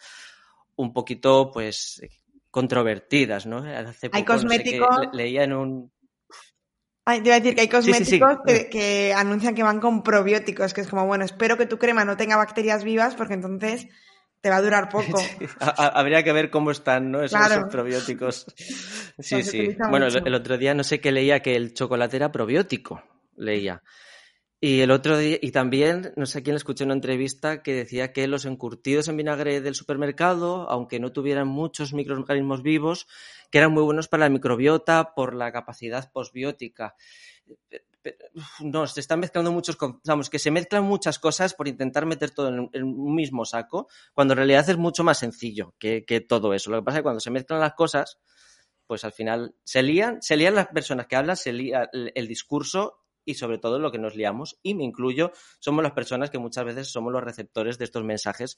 [0.76, 2.02] un poquito, pues,
[2.50, 3.64] controvertidas, ¿no?
[4.12, 4.90] hay cosméticos.
[5.14, 5.92] leía en un.
[7.06, 8.38] Ay, te iba a decir que hay cosméticos
[8.72, 12.18] Que, anuncian que van con probióticos, que es como, bueno, espero que tu crema no
[12.18, 13.88] tenga bacterias vivas porque entonces
[14.42, 15.22] te va a durar poco.
[15.60, 17.22] Habría que ver cómo están, ¿no?
[17.24, 17.40] Esos,
[17.72, 18.46] probióticos.
[19.22, 19.76] Sí, sí.
[19.90, 23.04] Bueno, el, otro día no sé qué leía que el chocolate era probiótico,
[23.36, 23.84] leía.
[24.62, 27.74] Y el otro día, y también, no sé quién le escuché en una entrevista que
[27.74, 33.08] decía que los encurtidos en vinagre del supermercado, aunque no tuvieran muchos microorganismos vivos,
[33.52, 36.96] que eran muy buenos para la microbiota por la capacidad posbiótica.
[38.62, 42.48] No, se están mezclando muchos, vamos, que se mezclan muchas cosas por intentar meter todo
[42.48, 46.72] en, un mismo saco, cuando en realidad es mucho más sencillo que, todo eso.
[46.72, 48.20] Lo que pasa es que cuando se mezclan las cosas,
[48.88, 53.04] pues al final se lían, se lían las personas que hablan, se lía el discurso
[53.26, 56.66] y sobre todo lo que nos liamos, y me incluyo, somos las personas que muchas
[56.66, 58.58] veces somos los receptores de estos mensajes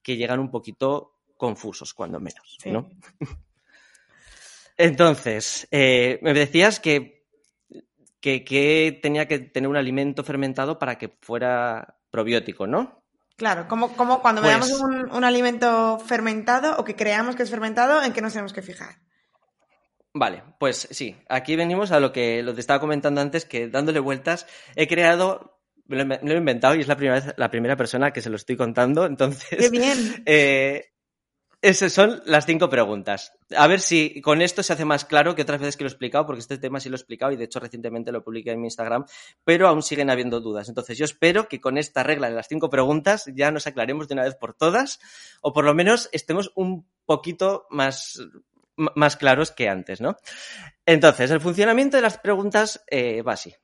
[0.00, 2.88] que llegan un poquito confusos, cuando menos, ¿no?
[4.76, 7.21] Entonces, eh, me decías que,
[8.22, 13.02] que, tenía que tener un alimento fermentado para que fuera probiótico, ¿no?
[13.36, 17.50] Claro, como, como cuando Pues- veamos un, un alimento fermentado o que creamos que es
[17.50, 18.94] fermentado, ¿en qué nos tenemos que fijar?
[20.14, 23.98] Vale, pues sí, aquí venimos a lo que lo te estaba comentando antes, que dándole
[23.98, 28.12] vueltas he creado, me lo he inventado y es la primera vez, la primera persona
[28.12, 30.22] que se lo estoy contando, entonces ¡Qué bien!
[30.26, 30.91] eh,
[31.62, 33.32] esas son las cinco preguntas.
[33.56, 35.92] A ver si con esto se hace más claro que otras veces que lo he
[35.92, 38.60] explicado, porque este tema sí lo he explicado y de hecho recientemente lo publiqué en
[38.60, 39.06] mi Instagram,
[39.44, 40.68] pero aún siguen habiendo dudas.
[40.68, 44.14] Entonces yo espero que con esta regla de las cinco preguntas ya nos aclaremos de
[44.14, 44.98] una vez por todas,
[45.40, 48.20] o por lo menos estemos un poquito más,
[48.76, 50.16] más claros que antes, ¿no?
[50.84, 53.54] Entonces, el funcionamiento de las preguntas eh, va así.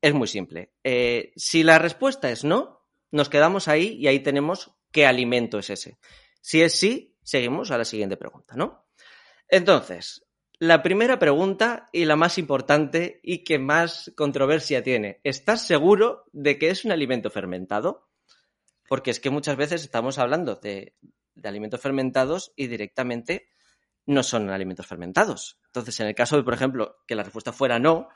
[0.00, 0.72] Es muy simple.
[0.82, 5.68] Eh, si la respuesta es no, nos quedamos ahí y ahí tenemos qué alimento es
[5.68, 5.98] ese.
[6.40, 8.86] Si es sí, seguimos a la siguiente pregunta, ¿no?
[9.48, 10.24] Entonces,
[10.58, 16.58] la primera pregunta y la más importante y que más controversia tiene, ¿estás seguro de
[16.58, 18.08] que es un alimento fermentado?
[18.88, 20.96] Porque es que muchas veces estamos hablando de,
[21.44, 23.50] alimentos fermentados y directamente
[24.06, 25.60] no son alimentos fermentados.
[25.66, 28.08] Entonces, en el caso de, por ejemplo, que la respuesta fuera no,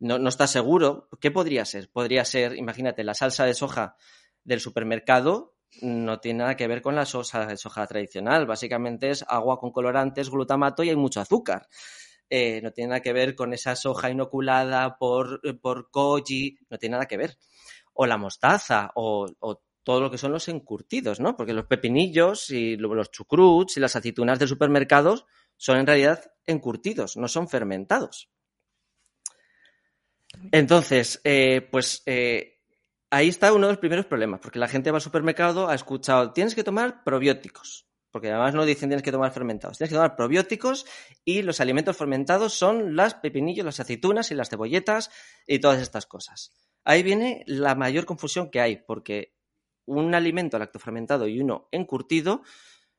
[0.00, 1.88] no, no estás seguro, ¿qué podría ser?
[1.88, 3.96] Podría ser, imagínate, la salsa de soja
[4.42, 8.46] del supermercado no tiene nada que ver con la de soja tradicional.
[8.46, 11.68] Básicamente es agua con colorantes, glutamato y hay mucho azúcar.
[12.28, 16.78] Eh, no tiene nada que ver con esa soja inoculada por, eh, por koji, no
[16.78, 17.36] tiene nada que ver.
[17.94, 19.26] O la mostaza, o,
[19.84, 21.36] todo lo que son los encurtidos, ¿no?
[21.36, 25.26] Porque los pepinillos y lo- los chucruts y las aceitunas de supermercados
[25.56, 28.28] son en realidad encurtidos, no son fermentados.
[30.52, 32.55] Entonces, eh, pues eh,
[33.10, 36.32] ahí está uno de los primeros problemas, porque la gente va al supermercado, ha escuchado,
[36.32, 40.16] tienes que tomar probióticos, porque además no dicen tienes que tomar fermentados, tienes que tomar
[40.16, 40.86] probióticos
[41.24, 45.10] y los alimentos fermentados son las pepinillos, las aceitunas y las cebolletas
[45.46, 46.52] y todas estas cosas.
[46.84, 49.34] Ahí viene la mayor confusión que hay, porque
[49.86, 52.42] un alimento lactofermentado y uno encurtido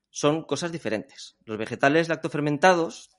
[0.10, 1.38] son cosas diferentes.
[1.46, 3.16] Los vegetales lactofermentados,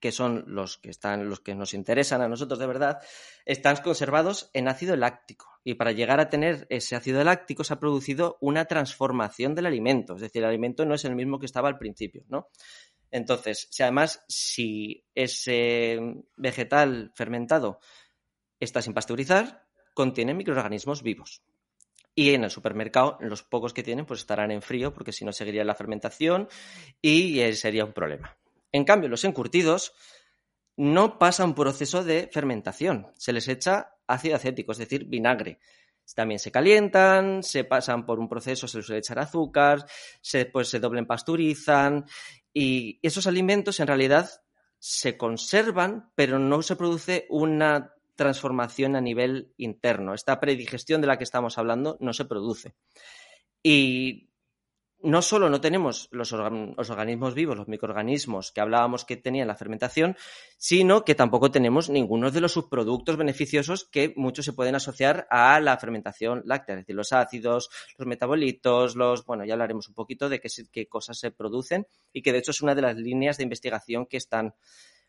[0.00, 2.98] que son los que están, los que nos interesan a nosotros de verdad,
[3.44, 5.60] están conservados en ácido láctico.
[5.64, 10.14] Y para llegar a tener ese ácido láctico se ha producido una transformación del alimento.
[10.14, 12.48] Es decir, el alimento no es el mismo que estaba al principio, ¿no?
[13.10, 15.98] Entonces, además, si ese
[16.36, 17.80] vegetal fermentado
[18.60, 21.42] está sin pasteurizar, contiene microorganismos vivos.
[22.14, 25.32] Y en el supermercado, los pocos que tienen, pues estarán en frío, porque si no
[25.32, 26.48] seguiría la fermentación
[27.00, 28.36] y eh, sería un problema.
[28.72, 29.92] En cambio, los encurtidos
[30.76, 33.12] no pasan por proceso de fermentación.
[33.16, 35.58] Se les echa ácido acético, es decir, vinagre.
[36.14, 39.84] También se calientan, se pasan por un proceso, se les suele echar azúcar,
[40.22, 42.06] se, pues se doblen pasteurizan
[42.54, 44.30] y esos alimentos en realidad
[44.78, 50.14] se conservan, pero no se produce una transformación a nivel interno.
[50.14, 52.74] Esta predigestión de la que estamos hablando no se produce.
[53.62, 54.27] Y
[55.00, 59.46] no solo no tenemos los, organ los, organismos vivos, los microorganismos que hablábamos que tenían
[59.46, 60.16] la fermentación,
[60.56, 65.60] sino que tampoco tenemos ninguno de los subproductos beneficiosos que muchos se pueden asociar a
[65.60, 70.28] la fermentación láctea, es decir, los ácidos, los metabolitos, los, bueno, ya hablaremos un poquito
[70.28, 73.36] de qué, qué cosas se producen y que de hecho es una de las líneas
[73.36, 74.54] de investigación que están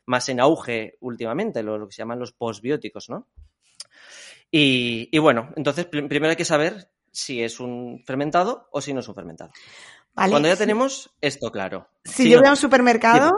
[0.06, 3.28] más en auge últimamente, lo, que se llaman los postbióticos, ¿no?
[4.52, 8.93] Y, y bueno, entonces pr primero hay que saber si es un fermentado o si
[8.93, 9.52] no es un fermentado.
[10.13, 10.60] Vale, Cuando ya sí.
[10.60, 11.89] tenemos esto claro.
[12.04, 12.41] Si yo no.
[12.41, 13.32] voy a un supermercado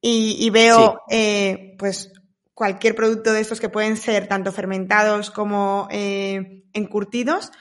[0.00, 1.16] y, y, veo sí.
[1.16, 2.12] eh, pues
[2.54, 7.52] cualquier producto de estos que pueden ser tanto fermentados como eh, encurtidos,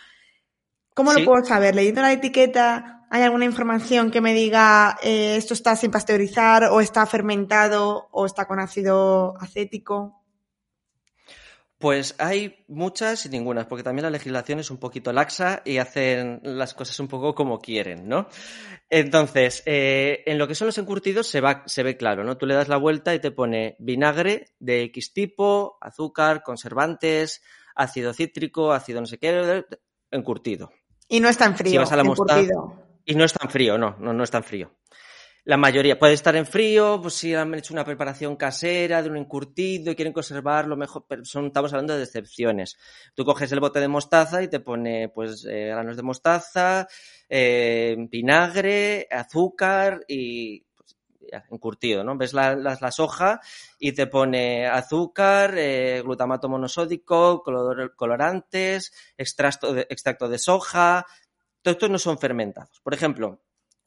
[0.93, 1.22] ¿cómo sí.
[1.22, 1.74] lo puedo saber?
[1.76, 6.82] Leyendo la etiqueta, ¿hay alguna información que me diga eh, esto está sin pasteurizar o
[6.82, 10.18] está fermentado o está con ácido acético?
[11.80, 16.42] Pues hay muchas y ninguna, porque también la legislación es un poquito laxa y hacen
[16.44, 18.28] las cosas un poco como quieren, ¿no?
[18.89, 22.38] Entonces, eh, en lo que son los encurtidos se, va, se ve claro, ¿no?
[22.38, 27.42] Tú le das la vuelta y te pone vinagre de X tipo, azúcar, conservantes,
[27.76, 29.63] ácido cítrico, ácido no sé qué,
[30.12, 30.72] encurtido.
[31.08, 31.72] Y no está en frío.
[31.72, 32.44] Si vas a la mostaza,
[33.06, 34.70] y no es tan frío, no, no, no es tan frío.
[35.45, 39.17] La mayoría puede estar en frío, pues si han hecho una preparación casera de un
[39.17, 42.78] encurtido y quieren conservarlo mejor, pero son, estamos hablando de excepciones.
[43.15, 46.88] Tú coges el bote de mostaza y te pone pues eh, granos de mostaza,
[47.30, 50.97] eh, vinagre, azúcar y pues,
[51.49, 52.17] encurtido, ¿no?
[52.17, 53.39] Ves la, la, soja
[53.80, 61.06] y te pone azúcar, eh, glutamato monosódico, color, colorantes, extracto de, extracto de soja.
[61.62, 62.82] Todos estos no son fermentados.
[62.84, 63.41] Por ejemplo,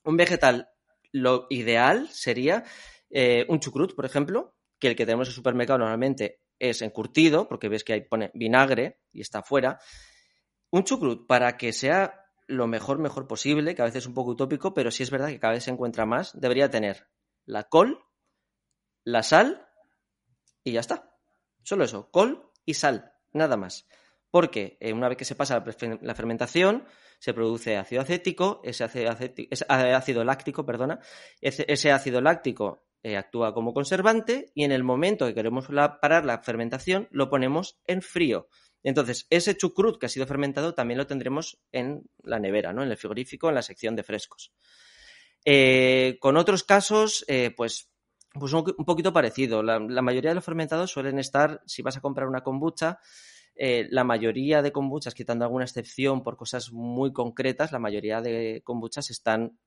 [0.05, 0.69] un vegetal
[1.12, 2.64] lo ideal sería
[3.11, 7.48] eh, un chucrut, por ejemplo, que el que tenemos en el supermercado normalmente es encurtido,
[7.48, 9.79] porque ves que ahí pone vinagre y está afuera.
[10.70, 14.31] Un chucrut, para que sea lo mejor, mejor posible, que a veces es un poco
[14.31, 17.09] utópico, pero sí es verdad que cada vez se encuentra más, debería tener
[17.44, 18.05] la col,
[19.05, 19.68] la sal
[20.64, 21.16] y ya está.
[21.62, 23.87] Solo eso, col y sal, nada más.
[24.33, 25.62] Porque eh, una vez que se pasa
[26.01, 26.85] la fermentación,
[27.21, 28.83] se produce ácido acético, ese
[29.68, 30.99] ácido, láctico, perdona,
[31.40, 35.68] ese, ácido láctico eh, actúa como conservante y en el momento que queremos
[36.01, 38.49] parar la fermentación lo ponemos en frío.
[38.83, 42.83] Entonces, ese chucrut que ha sido fermentado también lo tendremos en la nevera, ¿no?
[42.83, 44.53] en el frigorífico, en la sección de frescos.
[45.45, 47.90] Eh, con otros casos, eh, pues,
[48.33, 49.62] pues un, poquito parecido.
[49.62, 52.99] La, mayoría de los fermentados suelen estar, si vas a comprar una kombucha,
[53.55, 58.62] eh, la mayoría de kombuchas, quitando alguna excepción por cosas muy concretas, la mayoría de
[58.65, 59.59] kombuchas están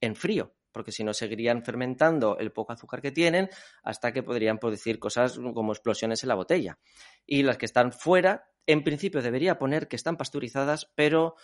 [0.00, 3.50] en frío, porque si no seguirían fermentando el poco azúcar que tienen
[3.82, 6.78] hasta que podrían producir cosas como explosiones en la botella.
[7.26, 11.36] Y las que están fuera, en principio debería poner que están pasteurizadas, pero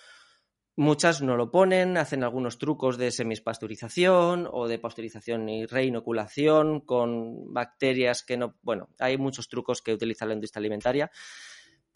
[0.77, 7.53] muchas no lo ponen, hacen algunos trucos de semipasteurización o de pasteurización y reinoculación con
[7.53, 11.11] bacterias que no, bueno, hay muchos trucos que utiliza la industria alimentaria,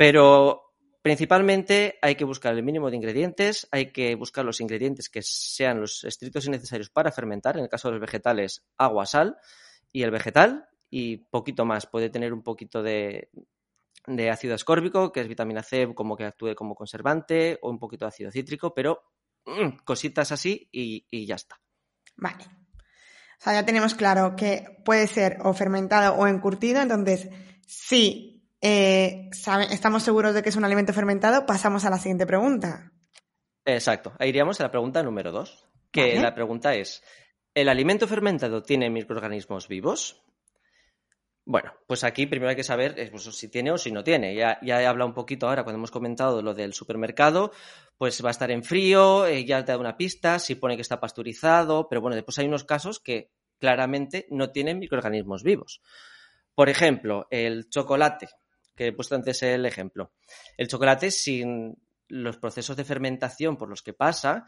[0.01, 0.71] pero
[1.03, 5.81] Principalmente hay que buscar el mínimo de ingredientes, hay que buscar los ingredientes que sean
[5.81, 9.39] los estrictos y necesarios para fermentar, en el caso de los vegetales, agua, sal
[9.93, 11.87] y el vegetal y poquito más.
[11.87, 13.31] Puede tener un poquito de,
[14.31, 18.11] ácido ascórbico, que es vitamina C, como que actúe como conservante, o un poquito de
[18.11, 19.03] ácido cítrico, pero
[19.47, 21.59] mm, cositas así y ya está.
[22.17, 22.45] Vale.
[22.45, 27.31] O sea, ya tenemos claro que puede ser o fermentado o encurtido, entonces
[27.67, 29.31] sí eh,
[29.71, 32.93] estamos seguros de que es un alimento fermentado, pasamos a la siguiente pregunta.
[33.65, 37.03] Exacto, ahí iríamos a la pregunta número dos, que la pregunta es,
[37.55, 40.23] ¿el alimento fermentado tiene microorganismos vivos?
[41.45, 44.35] Bueno, pues aquí primero hay que saber eh, pues, si tiene o si no tiene.
[44.35, 47.51] Ya, ya, he hablado un poquito ahora cuando hemos comentado lo del supermercado,
[47.97, 50.83] pues va a estar en frío, eh, ya te da una pista, si pone que
[50.83, 55.83] está pasteurizado, pero bueno, después hay unos casos que claramente no tienen microorganismos vivos.
[56.55, 58.29] Por ejemplo, el chocolate
[58.89, 60.13] he puesto antes el ejemplo.
[60.57, 61.77] El chocolate sin
[62.09, 64.47] los procesos de fermentación por los que pasa,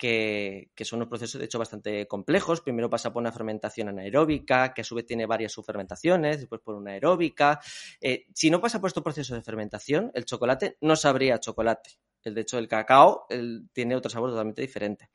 [0.00, 2.62] que, son unos procesos de hecho bastante complejos.
[2.62, 6.74] Primero pasa por una fermentación anaeróbica, que a su vez tiene varias subfermentaciones, después por
[6.74, 7.60] una aeróbica.
[8.00, 11.98] Eh, si no pasa por estos procesos de fermentación, el chocolate no sabría chocolate.
[12.22, 13.26] El, de hecho, el cacao
[13.72, 15.10] tiene otro sabor totalmente diferente.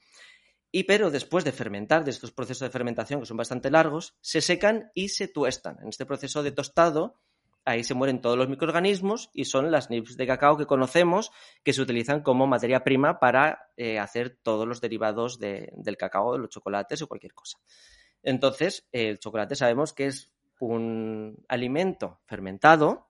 [0.71, 4.41] Y pero después de fermentar, de estos procesos de fermentación que son bastante largos, se
[4.41, 5.77] secan y se tuestan.
[5.81, 7.21] En este proceso de tostado
[7.65, 11.31] ahí se mueren todos los microorganismos y son las nibs de cacao que conocemos
[11.63, 16.39] que se utilizan como materia prima para eh, hacer todos los derivados del cacao, de
[16.39, 17.57] los chocolates o cualquier cosa.
[18.23, 23.09] Entonces, el chocolate sabemos que es un alimento fermentado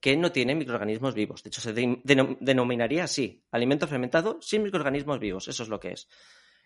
[0.00, 1.42] que no tiene microorganismos vivos.
[1.42, 5.48] De hecho, se denominaría así, alimento fermentado sin microorganismos vivos.
[5.48, 6.08] Eso es lo que es.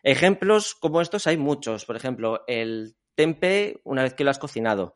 [0.03, 1.85] Ejemplos como estos hay muchos.
[1.85, 4.95] Por ejemplo, el tempe una vez que lo has cocinado.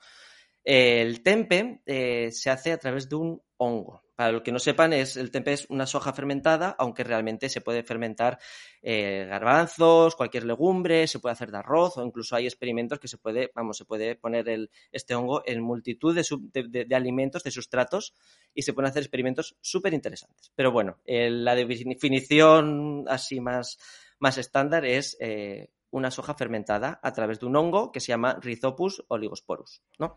[0.65, 4.03] El tempe eh, se hace a través de un hongo.
[4.15, 7.63] Para los que no sepan, es, el tempe es una soja fermentada, aunque realmente se
[7.63, 8.39] puede fermentar
[8.83, 13.17] eh, garbanzos, cualquier legumbre, se puede hacer de arroz o incluso hay experimentos que se
[13.17, 18.13] puede, vamos, se puede poner este hongo en multitud de, alimentos, de sustratos
[18.53, 20.53] y se pueden hacer experimentos súper interesantes.
[20.55, 23.79] Pero bueno, la definición así más,
[24.19, 28.39] más estándar es eh, una soja fermentada a través de un hongo que se llama
[28.41, 30.17] Rhizopus oligosporus, ¿no?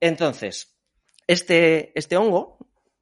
[0.00, 0.78] Entonces,
[1.26, 2.58] este, este hongo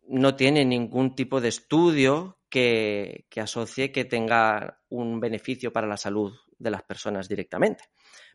[0.09, 6.33] no tiene ningún tipo de estudio que, asocie que tenga un beneficio para la salud
[6.59, 7.85] de las personas directamente.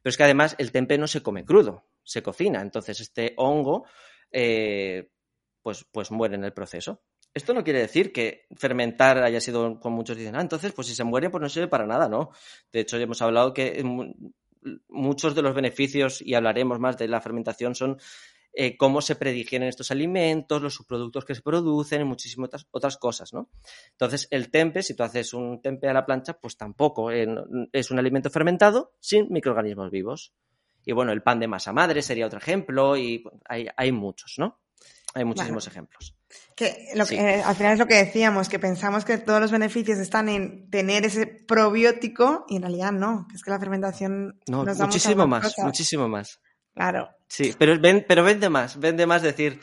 [0.01, 2.61] Pero es que además el tempe no se come crudo, se cocina.
[2.61, 3.85] Entonces este hongo
[4.31, 5.09] eh,
[5.61, 7.03] pues, pues muere en el proceso.
[7.33, 10.95] Esto no quiere decir que fermentar haya sido, como muchos dicen, ah, entonces, pues si
[10.95, 12.31] se muere, pues no sirve para nada, ¿no?
[12.71, 13.83] De hecho, ya hemos hablado que
[14.89, 17.97] muchos de los beneficios, y hablaremos más de la fermentación, son
[18.53, 23.33] eh, cómo se predigieren estos alimentos, los subproductos que se producen y muchísimas otras, cosas,
[23.33, 23.49] ¿no?
[23.91, 27.27] Entonces, el tempe, si tú haces un tempe a la plancha, pues tampoco eh,
[27.71, 30.33] es un alimento fermentado sin microorganismos vivos.
[30.83, 34.59] Y bueno, el pan de masa madre sería otro ejemplo y hay, hay muchos, ¿no?
[35.13, 36.15] Hay muchísimos ejemplos.
[36.61, 39.49] Que, lo que eh, al final es lo que decíamos, que pensamos que todos los
[39.49, 44.39] beneficios están en tener ese probiótico y en realidad no, que es que la fermentación
[44.47, 46.39] no, muchísimo más, muchísimo más.
[46.75, 47.09] Claro.
[47.27, 49.59] Sí, pero, ven, pero vende más, vende más decir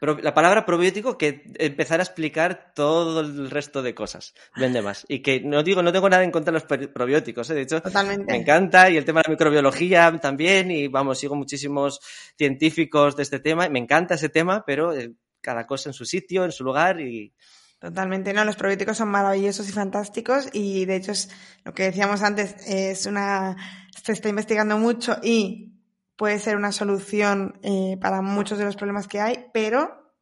[0.00, 4.32] la palabra probiótico que empezar a explicar todo el resto de cosas.
[4.56, 5.04] Vende más.
[5.06, 7.54] Y que no digo, no tengo nada en contra de los probióticos, ¿eh?
[7.56, 7.82] de hecho,
[8.26, 12.00] me encanta y el tema de la microbiología también y vamos, sigo muchísimos
[12.38, 16.44] científicos de este tema, me encanta ese tema, pero eh, cada cosa en su sitio,
[16.44, 17.34] en su lugar y,
[17.78, 21.30] Totalmente, no, los probióticos son maravillosos y fantásticos y de hecho es
[21.64, 23.56] lo que decíamos antes, es una,
[24.02, 25.78] se está investigando mucho y
[26.16, 30.12] puede ser una solución eh, para muchos de los problemas que hay, pero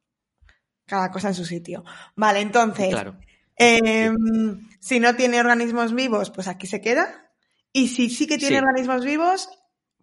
[0.85, 1.83] cada cosa en su sitio.
[2.15, 2.95] Vale, entonces,
[3.55, 7.31] em, si no tiene organismos vivos, pues aquí se queda.
[7.73, 9.49] Y si sí que tiene organismos vivos,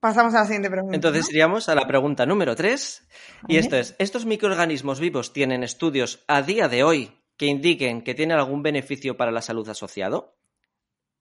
[0.05, 0.95] pasamos a la siguiente pregunta.
[0.95, 3.09] Entonces iríamos a la pregunta número tres.
[3.49, 8.13] Y esto es, ¿estos microorganismos vivos tienen estudios a día de hoy que indiquen que
[8.13, 10.37] tienen algún beneficio para la salud asociado?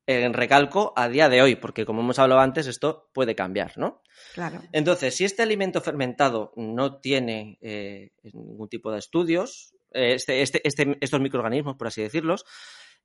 [0.06, 4.02] En recalco a día de hoy, porque como hemos hablado antes, esto puede cambiar, ¿no?
[4.34, 4.60] Claro.
[4.74, 10.60] Entonces, si este alimento fermentado no tiene eh, ningún tipo de estudios, eh, este, este,
[10.68, 12.44] este, estos microorganismos, por así decirlos,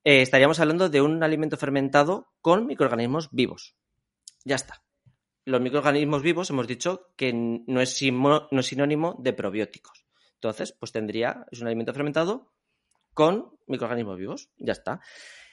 [0.02, 3.76] eh, estaríamos hablando de un alimento fermentado con microorganismos vivos.
[4.44, 4.82] Ya está.
[5.48, 10.04] Los microorganismos vivos hemos dicho que no es, sinónimo de probióticos.
[10.34, 12.52] Entonces, pues tendría, es un alimento fermentado
[13.14, 14.50] con microorganismos vivos.
[14.58, 15.00] Ya está.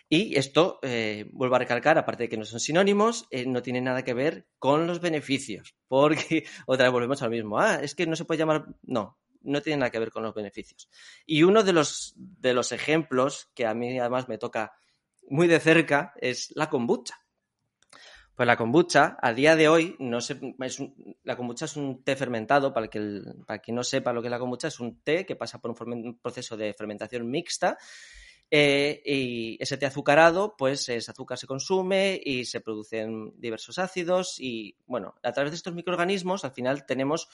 [0.10, 3.80] Y esto, eh, vuelvo a recalcar, aparte de que no son sinónimos, eh, no tiene
[3.80, 7.58] nada que ver con los beneficios, porque otra vez volvemos al mismo.
[7.58, 8.66] Ah, es que no se puede llamar.
[8.84, 10.90] No, no tiene nada que ver con los beneficios.
[11.26, 14.74] Y uno de los, de los ejemplos que a mí además me toca
[15.30, 17.16] muy de cerca es la kombucha.
[18.36, 20.36] Pues la kombucha, a día de hoy, no es
[21.24, 24.32] la kombucha es un té fermentado, para, que para quien no sepa lo que es
[24.32, 27.78] la kombucha, es un té que pasa por un proceso de fermentación mixta
[28.52, 34.36] eh, y ese té azucarado, pues ese azúcar se consume y se producen diversos ácidos
[34.38, 37.30] y, bueno, a través de estos microorganismos al final tenemos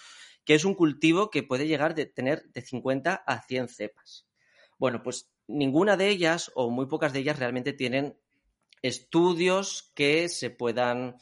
[0.46, 4.28] que es un cultivo que puede llegar a tener de 50 a 100 cepas.
[4.78, 8.18] Bueno, pues ninguna de ellas o muy pocas de ellas realmente tienen
[8.82, 11.18] estudios que se puedan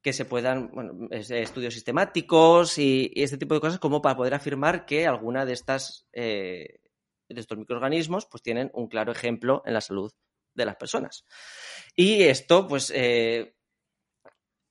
[0.00, 4.86] que se puedan, bueno, estudios sistemáticos y, este tipo de cosas como para poder afirmar
[4.86, 6.80] que alguna de estas eh,
[7.28, 10.12] de estos microorganismos pues tienen un claro ejemplo en la salud
[10.54, 11.24] de las personas.
[11.94, 13.54] Y esto, pues, eh,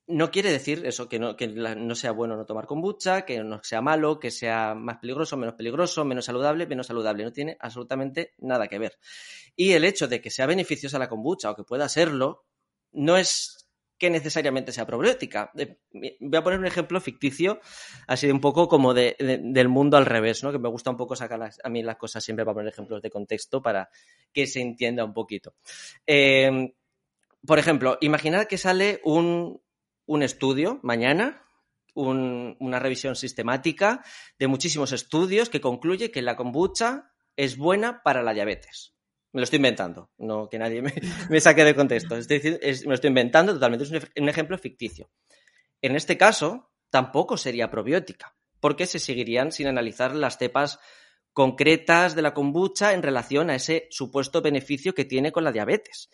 [0.08, 3.62] no quiere decir eso, que, no, que no sea bueno no tomar kombucha, que no
[3.62, 7.24] sea malo, que sea más peligroso, menos peligroso, menos saludable, menos saludable.
[7.24, 8.98] No tiene absolutamente nada que ver.
[9.54, 12.46] Y el hecho de que sea beneficiosa la kombucha o que pueda serlo,
[12.92, 15.52] no es que necesariamente sea probiótica.
[15.92, 17.60] Voy a poner un ejemplo ficticio,
[18.06, 20.52] así de un poco como de, del mundo al revés, ¿no?
[20.52, 23.10] que me gusta un poco sacar a mí las cosas siempre para poner ejemplos de
[23.10, 23.90] contexto para
[24.32, 25.54] que se entienda un poquito.
[26.06, 26.72] Em,
[27.44, 29.60] por ejemplo, imaginar que sale un,
[30.22, 31.44] estudio mañana,
[31.94, 34.04] una revisión sistemática
[34.38, 38.94] de muchísimos estudios que concluye que la kombucha es buena para la diabetes.
[39.32, 42.16] Me lo estoy inventando, no que nadie me, saque de contexto.
[42.16, 45.10] Es decir, me lo estoy inventando totalmente, es un, ejemplo ficticio.
[45.82, 50.78] En este caso, tampoco sería probiótica, porque se seguirían sin analizar las cepas
[51.32, 56.08] concretas de la kombucha en relación a ese supuesto beneficio que tiene con la diabetes.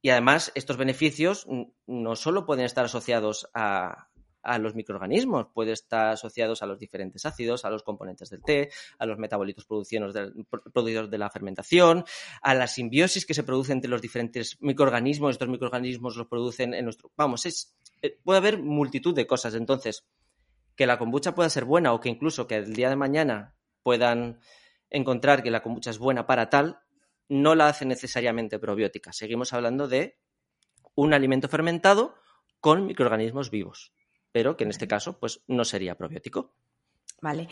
[0.00, 1.46] Y además, estos beneficios
[1.86, 4.08] no solo pueden estar asociados a,
[4.42, 8.70] a los microorganismos, puede estar asociados a los diferentes ácidos, a los componentes del té,
[8.98, 12.04] a los metabolitos producidos de, la fermentación,
[12.42, 16.84] a la simbiosis que se produce entre los diferentes microorganismos, estos microorganismos los producen en
[16.84, 17.12] nuestro...
[17.16, 19.54] Vamos, es, eh, puede haber multitud de cosas.
[19.54, 20.04] Entonces,
[20.76, 24.40] que la kombucha pueda ser buena o que incluso que el día de mañana puedan
[24.90, 26.80] encontrar que la kombucha es buena para tal,
[27.28, 29.12] no la hace necesariamente probiótica.
[29.12, 30.18] Seguimos hablando de
[30.94, 32.14] un alimento fermentado
[32.60, 33.92] con microorganismos vivos
[34.32, 36.54] pero que en este caso pues no sería probiótico.
[37.20, 37.48] Vale.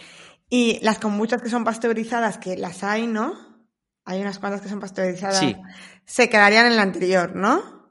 [0.48, 3.66] Y las kombuchas que son pasteurizadas, que las hay, ¿no?
[4.04, 5.40] Hay unas cuantas que son pasteurizadas.
[5.40, 5.56] Sí.
[6.04, 7.90] Se quedarían en la anterior, ¿no?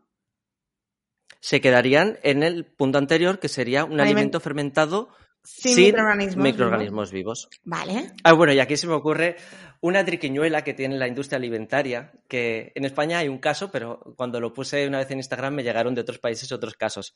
[1.42, 5.10] Se quedarían en el punto anterior, que sería un alimento fermentado
[5.46, 5.96] sin,
[6.38, 7.50] microorganismos, vivos.
[7.64, 8.12] Vale.
[8.24, 9.36] Ah, bueno, y aquí se me ocurre
[9.82, 14.40] una triquiñuela que tiene la industria alimentaria, que en España hay un caso, pero cuando
[14.40, 17.14] lo puse una vez en Instagram me llegaron de otros países otros casos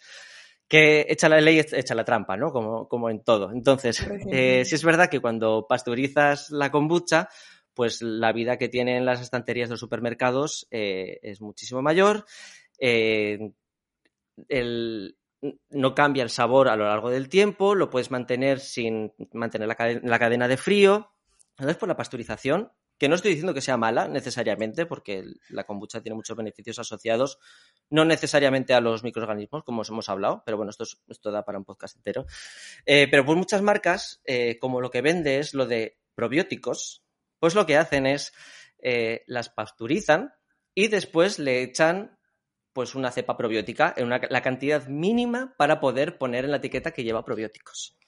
[0.70, 2.52] que echa la ley, echa la trampa, ¿no?
[2.52, 3.52] Como, como en todo.
[3.52, 7.28] Entonces, eh, sí es verdad que cuando pasteurizas la kombucha,
[7.74, 12.26] pues la vida que tienen las estanterías de los supermercados eh, es muchísimo mayor.
[12.80, 13.52] Eh,
[15.70, 20.00] no cambia el sabor a lo largo del tiempo, lo puedes mantener sin mantener la,
[20.04, 21.14] la cadena de frío.
[21.52, 26.02] Entonces, por la pasteurización, que no estoy diciendo que sea mala necesariamente, porque la kombucha
[26.02, 27.40] tiene muchos beneficios asociados,
[27.90, 31.58] no necesariamente a los microorganismos, como os hemos hablado, pero bueno, esto, esto da para
[31.58, 32.26] un podcast entero.
[32.86, 37.06] Eh, pero pues muchas marcas, eh, como lo que vende es lo de probióticos,
[37.40, 38.34] pues lo que hacen es
[38.80, 40.34] eh, las pasteurizan
[40.76, 42.19] y después le echan
[42.74, 47.04] pues una cepa probiótica en la cantidad mínima para poder poner en la etiqueta que
[47.04, 48.00] lleva probióticos.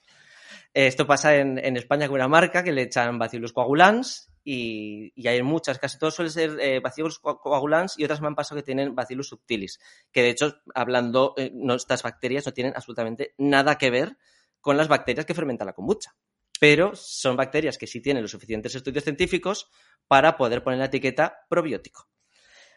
[0.74, 5.78] Esto pasa en, España con una marca que le echan bacillus coagulans y, hay muchas,
[5.78, 9.28] casi todos suelen ser eh, bacillus coagulans y otras me han pasado que tienen bacillus
[9.28, 9.78] subtilis,
[10.10, 14.16] que de hecho, hablando, eh, estas bacterias no tienen absolutamente nada que ver
[14.60, 16.14] con las bacterias que fermentan la kombucha.
[16.58, 19.68] Pero son bacterias que sí tienen los suficientes estudios científicos
[20.06, 22.08] para poder poner la etiqueta probiótico.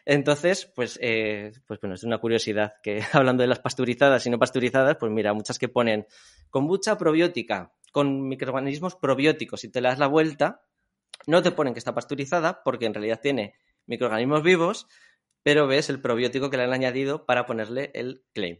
[0.08, 4.38] Entonces, pues, eh, pues bueno, es una curiosidad que hablando de las pasteurizadas y no
[4.38, 6.06] pasteurizadas, pues mira, muchas que ponen
[6.48, 10.62] kombucha probiótica con microorganismos probióticos y te le das la vuelta,
[11.26, 13.54] no te ponen que está pasteurizada porque en realidad tiene
[13.86, 14.86] microorganismos vivos,
[15.42, 18.58] pero ves el probiótico que le han añadido para ponerle el claim.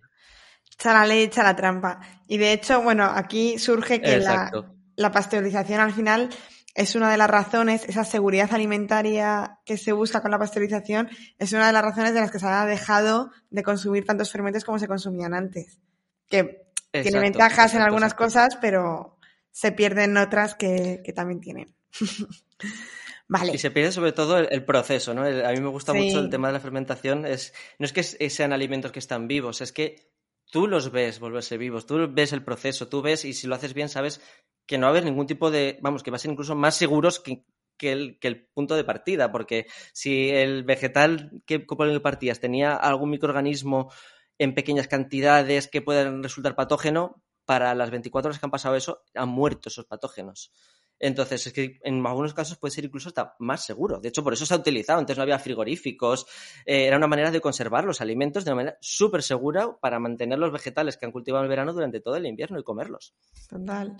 [0.73, 2.01] Echa la ley, echa la trampa.
[2.27, 4.51] Y de hecho, bueno, aquí surge que la,
[4.97, 6.31] la pasteurización al final
[6.77, 11.09] es una de las razones, esa seguridad alimentaria que se busca con la pasteurización,
[11.39, 14.63] es una de las razones de las que se ha dejado de consumir tantos fermentos
[14.63, 15.81] como se consumían antes.
[16.29, 19.19] Que tiene ventajas en algunas cosas, pero
[19.51, 21.75] se pierden otras que, también tienen.
[23.29, 23.55] Vale.
[23.55, 25.23] Y se pierde sobre todo el, proceso, ¿no?
[25.23, 27.25] a mí me gusta mucho el tema de la fermentación.
[27.25, 30.11] Es, no es que sean alimentos que están vivos, es que
[30.51, 33.75] tú los ves volverse vivos, tú ves el proceso, tú ves y si lo haces
[33.75, 34.21] bien sabes
[34.67, 36.77] que no va a haber ningún tipo de, vamos, que va a ser incluso más
[36.77, 37.45] seguros que,
[37.81, 42.75] el, que el, punto de partida, porque si el vegetal que con el partías tenía
[42.75, 43.93] algún microorganismo
[44.39, 49.05] en pequeñas cantidades que puedan resultar patógeno, para las 24 horas que han pasado eso,
[49.15, 50.53] han muerto esos patógenos.
[50.99, 54.01] Entonces, es que en algunos casos puede ser incluso hasta más seguro.
[54.01, 54.99] De hecho, por eso se ha utilizado.
[54.99, 56.27] Antes no había frigoríficos.
[56.65, 60.39] Eh, era una manera de conservar los alimentos de una manera súper segura para mantener
[60.39, 63.15] los vegetales que han cultivado en el verano durante todo el invierno y comerlos.
[63.49, 63.97] Total.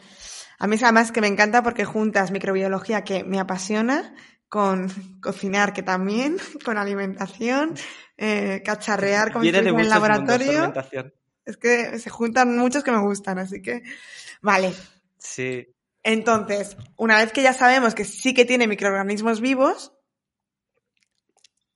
[0.59, 4.15] A mí además que me encanta porque juntas microbiología que me apasiona
[4.49, 4.89] con
[5.21, 7.75] cocinar que también, con alimentación,
[8.17, 10.73] eh, cacharrear como en el laboratorio.
[11.45, 13.83] Es que se juntan muchos que me gustan, así que
[14.41, 14.73] vale.
[15.19, 15.76] Sí.
[16.07, 19.93] Entonces, una vez que ya sabemos que sí que tiene microorganismos vivos,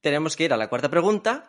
[0.01, 1.49] tenemos que ir a la cuarta pregunta,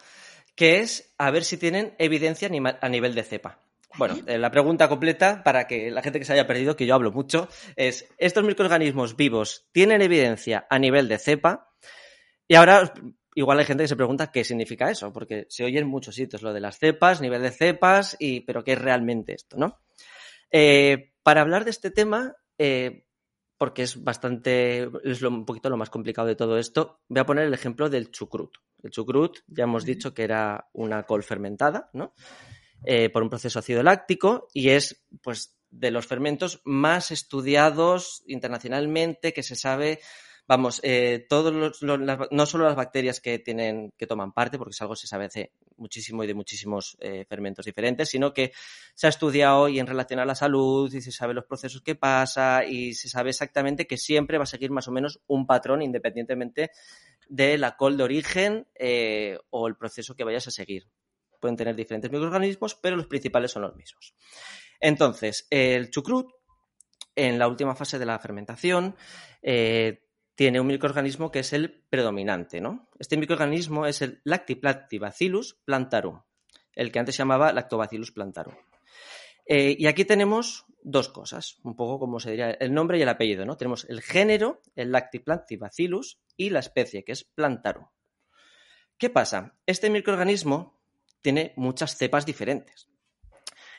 [0.55, 2.49] que es a ver si tienen evidencia
[2.81, 3.59] a nivel de cepa.
[3.99, 6.95] Bueno, eh, la pregunta completa, para que la gente que se haya perdido, que yo
[6.95, 11.71] hablo mucho, es, ¿estos microorganismos vivos tienen evidencia a nivel de cepa?
[12.47, 12.91] Y ahora,
[13.35, 16.41] igual hay gente que se pregunta qué significa eso, porque se oye en muchos sitios
[16.41, 19.81] lo de las cepas, nivel de cepas, y, pero ¿qué es realmente esto, no?
[20.49, 23.07] Eh, para hablar de este tema, eh,
[23.57, 27.45] porque es bastante, es un poquito lo más complicado de todo esto, voy a poner
[27.45, 28.55] el ejemplo del chucrut.
[28.83, 32.13] El chucrut, ya hemos dicho que era una col fermentada, ¿no?
[32.85, 39.33] Eh, por un proceso ácido láctico y es, pues, de los fermentos más estudiados internacionalmente,
[39.33, 39.99] que se sabe
[40.51, 44.95] vamos, eh, todos no solo las bacterias que tienen, que toman parte, porque es algo
[44.95, 48.51] que se sabe hace muchísimo y de muchísimos eh, fermentos diferentes, sino que
[48.93, 51.95] se ha estudiado y en relación a la salud y se sabe los procesos que
[51.95, 55.81] pasa y se sabe exactamente que siempre va a seguir más o menos un patrón
[55.83, 56.71] independientemente
[57.29, 60.89] de la col de origen eh, o el proceso que vayas a seguir.
[61.39, 64.15] Pueden tener diferentes microorganismos, pero los principales son los mismos.
[64.81, 66.29] Entonces, el chucrut,
[67.15, 68.97] en la última fase de la fermentación,
[70.41, 72.89] tiene un microorganismo que es el predominante, ¿no?
[72.97, 76.23] Este microorganismo es el Lactibacillus plantarum,
[76.73, 78.55] el que antes se llamaba Lactobacillus plantarum.
[79.45, 83.09] Eh, y aquí tenemos dos cosas, un poco como se diría el nombre y el
[83.09, 83.55] apellido, ¿no?
[83.55, 87.85] Tenemos el género, el Lactibacillus, y la especie, que es plantarum.
[88.97, 89.59] ¿Qué pasa?
[89.67, 90.81] Este microorganismo
[91.21, 92.90] tiene muchas cepas diferentes.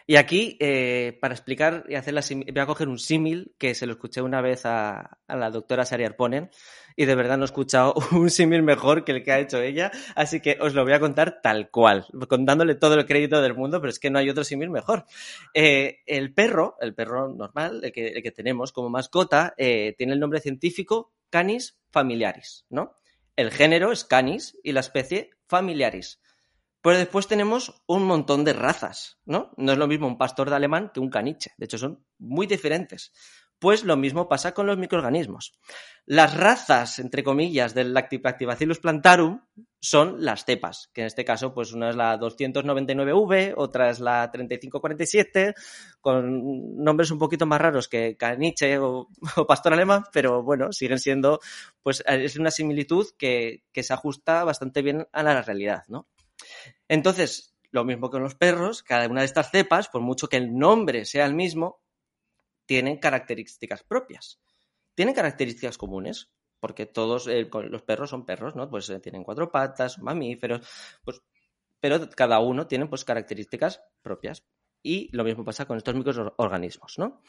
[0.06, 3.86] Y aquí, eh, para explicar y hacer la voy a coger un símil que se
[3.86, 6.50] lo escuché una vez a, la doctora Sari Arponen
[6.96, 9.90] y de verdad no he escuchado un símil mejor que el que ha hecho ella,
[10.14, 13.80] así que os lo voy a contar tal cual, contándole todo el crédito del mundo,
[13.80, 15.06] pero es que no hay otro símil mejor.
[15.54, 20.40] Eh, el perro, el perro normal, el que, tenemos como mascota, eh, tiene el nombre
[20.40, 22.96] científico Canis familiaris, ¿no?
[23.36, 26.20] El género es Canis y la especie familiaris.
[26.82, 29.52] Pero después tenemos un montón de razas, ¿no?
[29.56, 31.52] No es lo mismo un pastor de alemán que un caniche.
[31.56, 33.12] De hecho, son muy diferentes.
[33.60, 35.52] Pues lo mismo pasa con los microorganismos.
[36.04, 39.40] Las razas, entre comillas, del Lactobacillus plantarum
[39.80, 44.28] son las cepas, que en este caso, pues una es la 299V, otra es la
[44.32, 45.54] 3547,
[46.00, 49.08] con nombres un poquito más raros que caniche o,
[49.46, 51.38] pastor alemán, pero bueno, siguen siendo,
[51.84, 56.08] pues es una similitud que, que se ajusta bastante bien a la realidad, ¿no?
[56.88, 60.56] Entonces, lo mismo que los perros, cada una de estas cepas, por mucho que el
[60.56, 61.80] nombre sea el mismo,
[62.66, 64.40] tienen características propias.
[64.94, 68.70] Tienen características comunes, porque todos eh, los perros son perros, ¿no?
[68.70, 70.68] Pues eh, tienen cuatro patas, mamíferos,
[71.04, 71.22] pues,
[71.80, 74.44] pero cada uno tiene pues características propias.
[74.82, 77.22] Y lo mismo pasa con estos microorganismos, ¿no?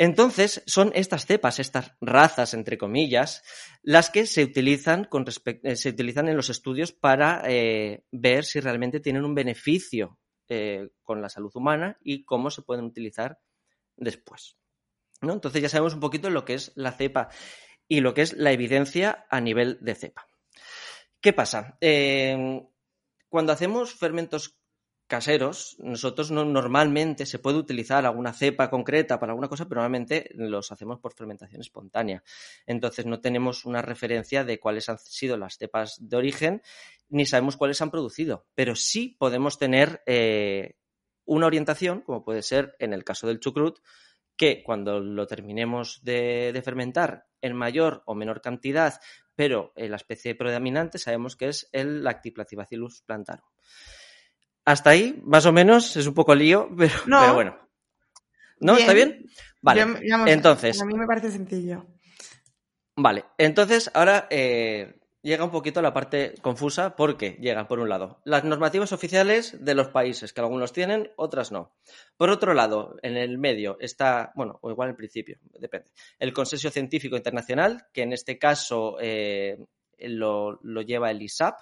[0.00, 3.42] Entonces, son estas cepas, estas razas, entre comillas,
[3.82, 5.24] las que se utilizan, con
[5.64, 10.16] eh, se utilizan en los estudios para eh, ver si realmente tienen un beneficio
[10.48, 13.40] eh, con la salud humana y cómo se pueden utilizar
[13.96, 14.56] después.
[15.20, 15.32] ¿no?
[15.32, 17.28] Entonces ya sabemos un poquito lo que es la cepa
[17.88, 20.28] y lo que es la evidencia a nivel de cepa.
[21.20, 21.76] ¿Qué pasa?
[23.28, 24.56] cuando hacemos fermentos
[25.08, 30.30] caseros, nosotros no, normalmente se puede utilizar alguna cepa concreta para alguna cosa, pero normalmente
[30.34, 32.22] los hacemos por fermentación espontánea.
[32.66, 36.62] Entonces no tenemos una referencia de cuáles han sido las cepas de origen,
[37.08, 40.76] ni sabemos cuáles han producido, pero sí podemos tener eh,
[41.24, 43.78] una orientación, como puede ser en el caso del chucrut,
[44.36, 49.00] que cuando lo terminemos de, fermentar en mayor o menor cantidad,
[49.34, 53.46] pero la especie predominante sabemos que es el Lactiplacibacillus plantarum.
[54.68, 56.92] Hasta ahí, más o menos, es un poco lío, pero,
[57.32, 57.56] bueno.
[58.60, 58.76] ¿No?
[58.76, 59.24] ¿Está bien?
[59.62, 59.86] Vale.
[60.26, 60.82] entonces.
[60.82, 61.86] A mí me parece sencillo.
[62.94, 63.24] Vale.
[63.38, 68.44] Entonces, ahora eh, llega un poquito la parte confusa porque llegan, por un lado, las
[68.44, 71.74] normativas oficiales de los países, que algunos tienen, otras no.
[72.18, 75.88] Por otro lado, en el medio está, bueno, o igual en principio, depende,
[76.18, 79.64] el Consenso Científico Internacional, que en este caso eh,
[80.00, 81.58] lo, lleva el ISAP,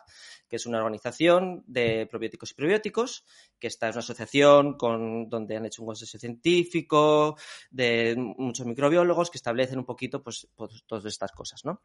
[0.49, 3.25] que es una organización de probióticos y prebióticos,
[3.59, 7.37] que está en una asociación con, donde han hecho un consenso científico
[7.71, 11.83] de muchos microbiólogos que establecen un poquito pues, pues todas estas cosas, ¿no?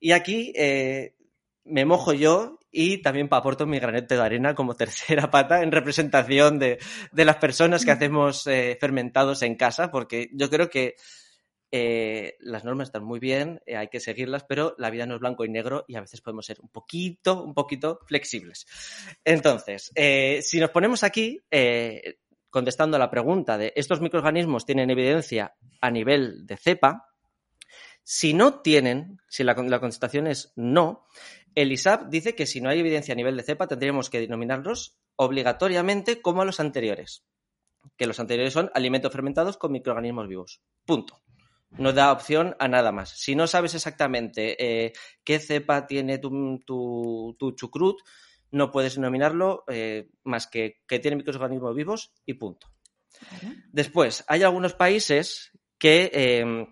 [0.00, 1.16] Y aquí eh,
[1.64, 6.58] me mojo yo y también aporto mi granete de arena como tercera pata en representación
[6.58, 6.78] de,
[7.12, 10.96] las personas que hacemos eh, fermentados en casa, porque yo creo que
[11.74, 15.20] eh, las normas están muy bien, eh, hay que seguirlas, pero la vida no es
[15.20, 18.66] blanco y negro y a veces podemos ser un poquito, un poquito flexibles.
[19.24, 21.40] Entonces, eh, si nos ponemos aquí,
[22.50, 27.08] contestando a la pregunta de estos microorganismos tienen evidencia a nivel de cepa,
[28.04, 31.06] si no tienen, si la, la contestación es no,
[31.54, 34.98] el ISAP dice que si no hay evidencia a nivel de cepa tendríamos que denominarlos
[35.16, 37.24] obligatoriamente como a los anteriores,
[37.96, 40.60] que los anteriores son alimentos fermentados con microorganismos vivos.
[40.84, 41.22] Punto
[41.78, 43.10] no da opción a nada más.
[43.10, 44.92] Si no sabes exactamente eh,
[45.24, 48.00] qué cepa tiene tu, tu, chucrut,
[48.50, 52.68] no puedes denominarlo eh, más que que tiene microorganismos vivos y punto.
[53.70, 56.66] Después, hay algunos países que em,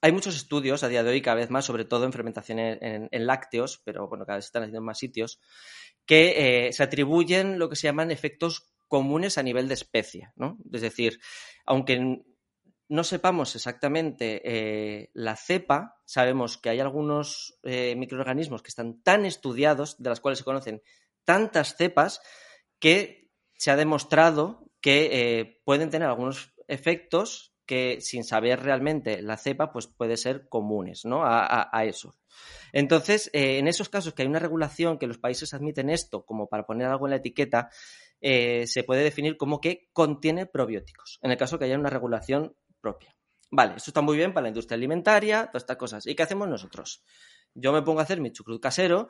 [0.00, 3.26] hay muchos estudios a día de hoy, cada vez más, sobre todo en fermentación en,
[3.26, 5.40] lácteos, pero bueno, cada vez están haciendo en más sitios,
[6.06, 10.58] que eh, se atribuyen lo que se llaman efectos comunes a nivel de especie, ¿no?
[10.72, 11.20] Es decir,
[11.64, 12.24] aunque
[12.92, 19.24] no sepamos exactamente eh, la cepa, sabemos que hay algunos eh, microorganismos que están tan
[19.24, 20.82] estudiados, de las cuales se conocen
[21.24, 22.20] tantas cepas,
[22.78, 29.38] que se ha demostrado que eh, pueden tener algunos efectos que sin saber realmente la
[29.38, 31.24] cepa, pues puede ser comunes ¿no?
[31.24, 32.14] a, a eso.
[32.74, 36.66] Entonces, en esos casos que hay una regulación que los países admiten esto como para
[36.66, 37.70] poner algo en la etiqueta,
[38.20, 41.18] se puede definir como que contiene probióticos.
[41.22, 43.16] En el caso que haya una regulación propia.
[43.50, 46.06] Vale, esto está muy bien para la industria alimentaria, todas estas cosas.
[46.06, 47.04] ¿Y qué hacemos nosotros?
[47.54, 49.08] Yo me pongo a hacer mi chucrut casero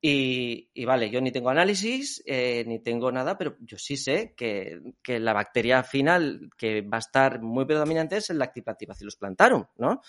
[0.00, 4.80] y, vale, yo ni tengo análisis, eh, ni tengo nada, pero yo sí sé que,
[5.06, 10.00] la bacteria final que va a estar muy predominante es el Lactobacillus plantarum, ¿no?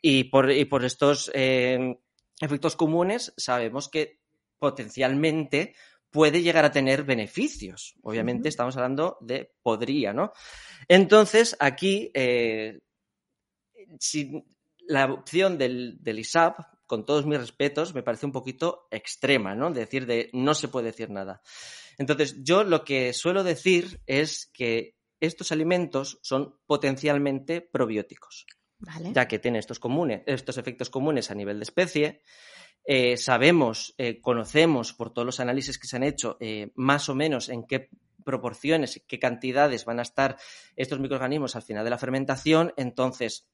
[0.00, 1.96] Y por, por estos eh,
[2.40, 4.20] efectos comunes sabemos que
[4.58, 5.74] potencialmente
[6.12, 7.94] puede llegar a tener beneficios.
[8.02, 10.32] Obviamente estamos hablando de podría, ¿no?
[10.86, 12.80] Entonces, aquí, eh,
[13.98, 14.44] si
[14.86, 19.70] la opción del, ISAP, con todos mis respetos, me parece un poquito extrema, ¿no?
[19.72, 21.40] Decir de no se puede decir nada.
[21.96, 28.44] Entonces, yo lo que suelo decir es que estos alimentos son potencialmente probióticos,
[29.12, 29.40] ya que
[29.80, 32.22] comunes, estos efectos comunes a nivel de especie,
[32.84, 37.14] eh, sabemos, eh, conocemos por todos los análisis que se han hecho, eh, más o
[37.14, 37.88] menos en qué
[38.24, 40.36] proporciones, qué cantidades van a estar
[40.76, 43.48] estos microorganismos al final de la fermentación, entonces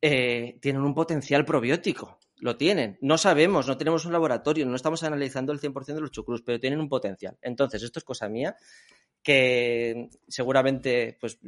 [0.00, 2.98] tienen un potencial probiótico, lo tienen.
[3.00, 6.60] No sabemos, no tenemos un laboratorio, no estamos analizando el 100% de los chucrus, pero
[6.60, 7.36] tienen un potencial.
[7.42, 8.56] Entonces, esto es cosa mía,
[9.22, 11.40] que seguramente pues,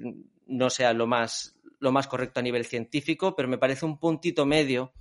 [0.46, 4.46] no sea lo más, lo más correcto a nivel científico, pero me parece un puntito
[4.46, 4.92] medio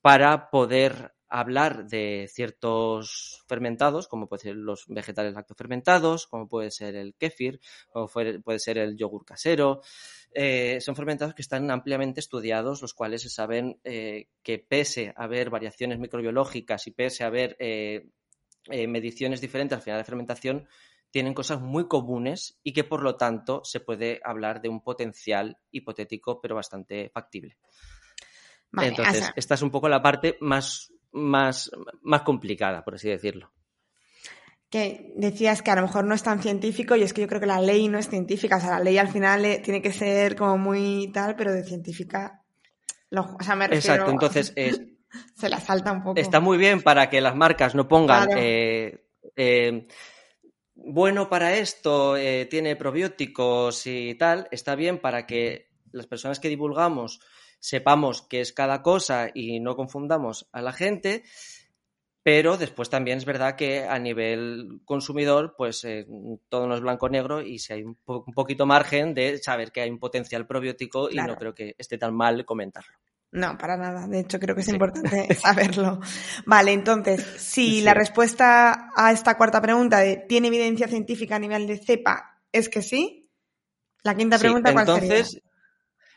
[0.00, 6.94] para poder hablar de ciertos fermentados, como pueden ser los vegetales lactofermentados, como puede ser
[6.94, 7.58] el kéfir,
[7.90, 9.80] como puede ser el yogur casero.
[10.34, 15.24] Eh, son fermentados que están ampliamente estudiados, los cuales se saben eh, que pese a
[15.24, 18.06] haber variaciones microbiológicas y pese a haber eh,
[18.86, 20.68] mediciones diferentes al final de fermentación,
[21.12, 25.58] tienen cosas muy comunes y que por lo tanto se puede hablar de un potencial
[25.70, 27.56] hipotético pero bastante factible.
[28.76, 33.52] Entonces, esta es un poco la parte más, más, más complicada, por así decirlo
[34.72, 37.40] que decías que a lo mejor no es tan científico y es que yo creo
[37.40, 39.92] que la ley no es científica, o sea, la ley al final eh, tiene que
[39.92, 42.42] ser como muy tal, pero de científica,
[43.10, 44.54] o sea, me refiero, Exacto, entonces
[45.34, 46.18] se la salta un poco.
[46.18, 49.04] Está muy bien para que las marcas no pongan eh,
[49.36, 49.86] eh,
[50.84, 52.16] bueno para esto,
[52.50, 57.20] tiene probióticos y tal, está bien para que las personas que divulgamos
[57.58, 61.22] sepamos qué es cada cosa y no confundamos a la gente
[62.22, 66.06] pero después también es verdad que a nivel consumidor, pues eh,
[66.48, 69.98] todo no es blanco-negro y si hay un, poquito margen de saber que hay un
[69.98, 72.96] potencial probiótico y no creo que esté tan mal comentarlo.
[73.32, 74.06] No, para nada.
[74.06, 76.00] De hecho, creo que es importante saberlo.
[76.44, 81.66] Vale, entonces, si la respuesta a esta cuarta pregunta de ¿tiene evidencia científica a nivel
[81.66, 82.32] de cepa?
[82.52, 83.30] es que sí,
[84.02, 85.40] la quinta pregunta, ¿cuál entonces,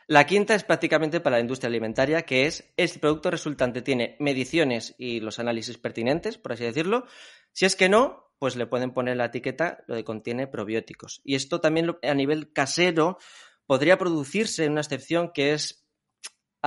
[0.06, 4.94] la quinta es prácticamente para la industria alimentaria, que es, ¿el producto resultante tiene mediciones
[4.98, 7.06] y los análisis pertinentes, por así decirlo?
[7.52, 11.22] Si es que no, pues le pueden poner la etiqueta lo de contiene probióticos.
[11.24, 13.18] Y esto también a nivel casero
[13.66, 15.85] podría producirse una excepción que es,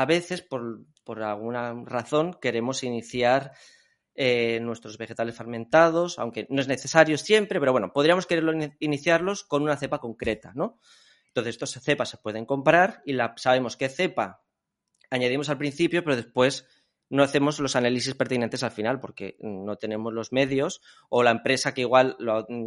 [0.02, 0.86] a veces, por,
[1.22, 3.52] alguna razón, queremos iniciar
[4.16, 9.64] eh, nuestros vegetales fermentados, aunque no es necesario siempre, pero bueno, podríamos querer iniciarlos con
[9.64, 10.80] una cepa concreta, ¿no?
[11.28, 14.44] Entonces, estos cepas se pueden comprar y la, sabemos qué cepa
[15.10, 16.66] añadimos al principio, pero después
[17.10, 21.74] no hacemos los análisis pertinentes al final porque no tenemos los medios o la empresa
[21.74, 22.16] que igual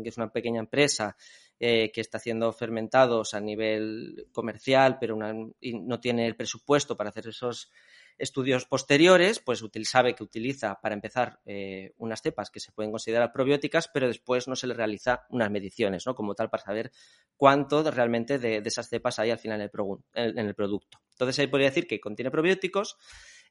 [0.05, 1.17] es una pequeña empresa
[1.65, 7.29] eh, que está haciendo fermentados a nivel comercial pero no tiene el presupuesto para hacer
[7.29, 7.71] esos
[8.19, 13.33] estudios posteriores, pues sabe que utiliza para empezar eh, unas cepas que se pueden considerar
[13.33, 16.17] probióticas, pero después no se le realiza unas mediciones, ¿no?
[16.17, 16.91] Como tal, para saber
[17.37, 19.71] cuánto realmente de, esas cepas hay al final en
[20.15, 20.99] en el producto.
[21.13, 22.97] Entonces ahí podría decir que contiene probióticos.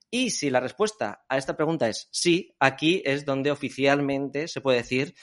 [0.09, 4.79] Y si la respuesta a esta pregunta es sí, aquí es donde oficialmente se puede
[4.79, 5.15] decir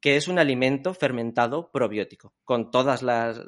[0.00, 3.38] que es un alimento fermentado probiótico, con todas las,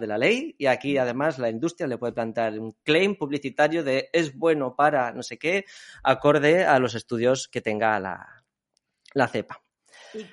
[0.00, 4.08] de la ley y aquí además la industria le puede plantar un claim publicitario de
[4.12, 5.64] es bueno para no sé qué,
[6.02, 9.62] acorde a los estudios que tenga la, cepa.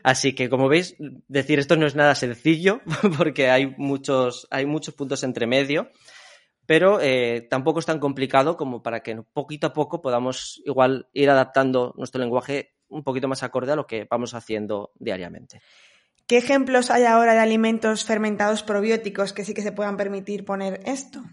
[0.03, 0.95] Así que, como veis,
[1.27, 2.81] decir esto no es nada sencillo
[3.17, 5.89] porque hay muchos, hay muchos puntos entre medio,
[6.65, 11.29] pero eh, tampoco es tan complicado como para que poquito a poco podamos igual ir
[11.29, 15.61] adaptando nuestro lenguaje un poquito más acorde a lo que vamos haciendo diariamente.
[16.27, 20.81] ¿Qué ejemplos hay ahora de alimentos fermentados probióticos que sí que se puedan permitir poner
[20.85, 21.23] esto?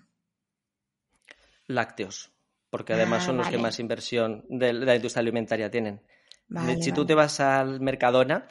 [1.66, 2.30] Lácteos,
[2.68, 6.03] porque además ah, son los que más inversión de la industria alimentaria tienen.
[6.80, 8.46] si tú te vas al Mercadona,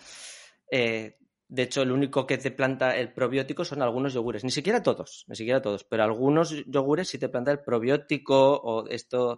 [0.71, 1.17] eh,
[1.51, 4.45] de hecho, el único que te planta el probiótico son algunos yogures.
[4.45, 8.87] Ni siquiera todos, ni siquiera todos, pero algunos yogures sí te planta el probiótico o
[8.87, 9.37] esto.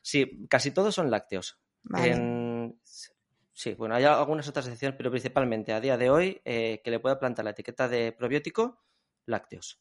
[0.00, 1.58] Sí, casi todos son lácteos.
[3.58, 7.00] Sí, bueno, hay algunas otras excepciones, pero principalmente a día de hoy eh, que le
[7.00, 8.84] pueda plantar la etiqueta de probiótico,
[9.26, 9.80] lácteos.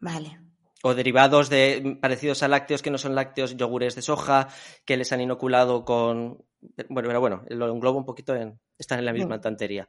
[0.00, 0.40] Vale.
[0.82, 4.48] O derivados de parecidos a lácteos que no son lácteos, yogures de soja,
[4.84, 6.44] que les han inoculado con.
[6.88, 8.58] Bueno, pero bueno, lo englobo un poquito en.
[8.76, 9.88] Están en la misma tantería.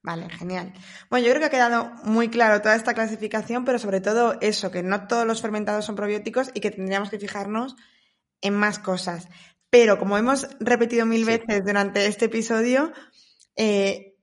[0.00, 0.72] Vale, genial.
[1.10, 4.70] Bueno, yo creo que ha quedado muy claro toda esta clasificación, pero sobre todo eso,
[4.70, 7.74] que no todos los fermentados son probióticos y que tendríamos que fijarnos
[8.40, 9.28] en más cosas.
[9.74, 12.92] Pero como hemos repetido mil veces durante este episodio,
[13.56, 14.14] eh,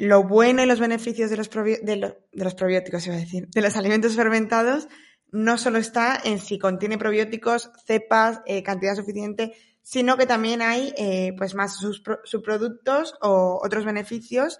[0.00, 3.76] lo bueno y los beneficios de los, de, los probióticos, iba a decir, de los
[3.76, 4.88] alimentos fermentados,
[5.30, 9.52] no solo está en si contiene probióticos, cepas, eh, cantidad suficiente,
[9.82, 11.76] sino que también hay eh, pues más
[12.24, 14.56] subproductos o otros beneficios,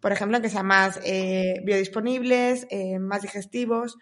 [0.00, 0.98] por ejemplo, que sean más
[1.62, 2.66] biodisponibles,
[2.98, 3.98] más digestivos.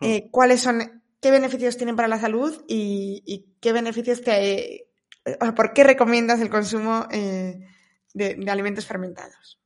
[0.00, 0.28] Mm.
[0.30, 4.88] ¿Cuáles son qué beneficios tienen para la salud y, qué beneficios te...
[5.40, 7.60] O ¿Por qué recomiendas el consumo eh,
[8.12, 9.60] de, alimentos fermentados?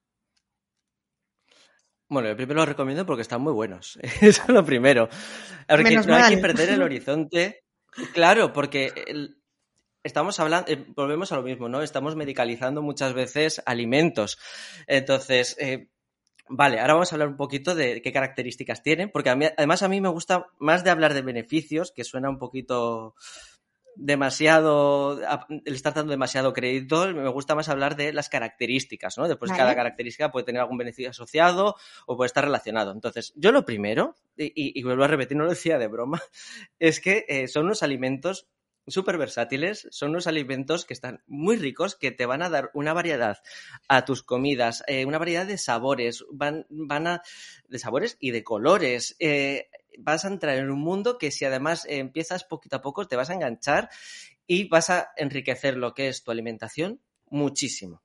[2.09, 3.98] Bueno, yo primero los recomiendo porque están muy buenos.
[4.20, 5.09] Eso es lo primero.
[5.66, 7.64] Porque no hay que perder el horizonte.
[8.12, 8.92] Claro, porque
[10.04, 11.80] estamos hablando, eh, volvemos a lo mismo, ¿no?
[11.80, 14.38] Estamos medicalizando muchas veces alimentos.
[14.86, 15.88] Entonces, eh,
[16.49, 20.01] Vale, ahora vamos a hablar un poquito de qué características tienen, porque además a mí
[20.01, 23.14] me gusta más de hablar de beneficios, que suena un poquito
[23.97, 25.18] demasiado,
[25.64, 29.26] el estar dando demasiado crédito, me gusta más hablar de las características, ¿no?
[29.26, 31.76] Después cada característica puede tener algún beneficio asociado
[32.07, 32.92] o puede estar relacionado.
[32.92, 36.22] Entonces, yo lo primero, y, vuelvo a repetir, no lo decía de broma,
[36.78, 38.47] es que eh, son unos alimentos
[38.87, 42.93] súper versátiles, son unos alimentos que están muy ricos, que te van a dar una
[42.93, 43.39] variedad
[43.89, 47.22] a tus comidas, eh, una variedad de sabores, van, van a,
[47.68, 49.16] de sabores y de colores.
[49.18, 49.68] Eh,
[49.99, 53.30] vas a entrar en un mundo que si además empiezas poquito a poco te vas
[53.30, 53.89] a enganchar
[54.47, 58.03] y vas a enriquecer lo que es tu alimentación muchísimo.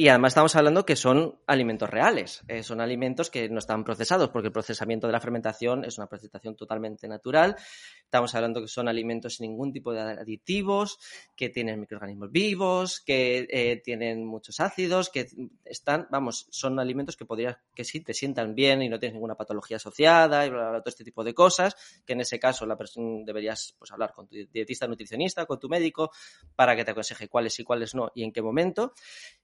[0.00, 4.28] Y además estamos hablando que son alimentos reales, eh, son alimentos que no están procesados,
[4.28, 7.56] porque el procesamiento de la fermentación es una procesamiento totalmente natural.
[8.04, 11.00] Estamos hablando que son alimentos sin ningún tipo de aditivos,
[11.34, 15.26] que tienen microorganismos vivos, que eh, tienen muchos ácidos, que
[15.64, 19.34] están, vamos, son alimentos que podrías, que sí, te sientan bien y no tienes ninguna
[19.34, 21.74] patología asociada y todo este tipo de cosas,
[22.06, 25.68] que en ese caso la persona deberías pues, hablar con tu dietista, nutricionista, con tu
[25.68, 26.12] médico,
[26.54, 28.94] para que te aconseje cuáles y cuáles no y en qué momento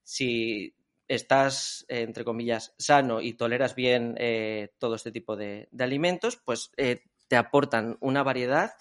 [0.04, 0.74] si
[1.08, 7.02] estás, entre comillas, sano y toleras bien eh, todo este tipo de, alimentos, pues eh,
[7.28, 8.72] te aportan una variedad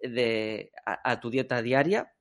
[0.00, 2.14] de, a, tu dieta diaria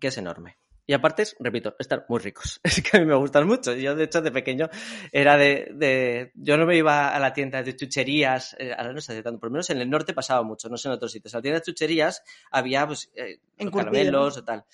[0.00, 0.58] que es enorme.
[0.88, 2.60] Y aparte, repito, están muy ricos.
[2.62, 3.74] Es que a mí me gustan mucho.
[3.74, 4.68] Yo, de hecho, de pequeño
[5.10, 6.30] era de...
[6.34, 9.48] yo no me iba a la tienda de chucherías, eh, ahora no sé tanto, por
[9.48, 11.34] lo menos en el norte pasaba mucho, no sé en otros sitios.
[11.34, 13.10] En la tienda de chucherías había, pues,
[13.72, 14.64] caramelos o tal.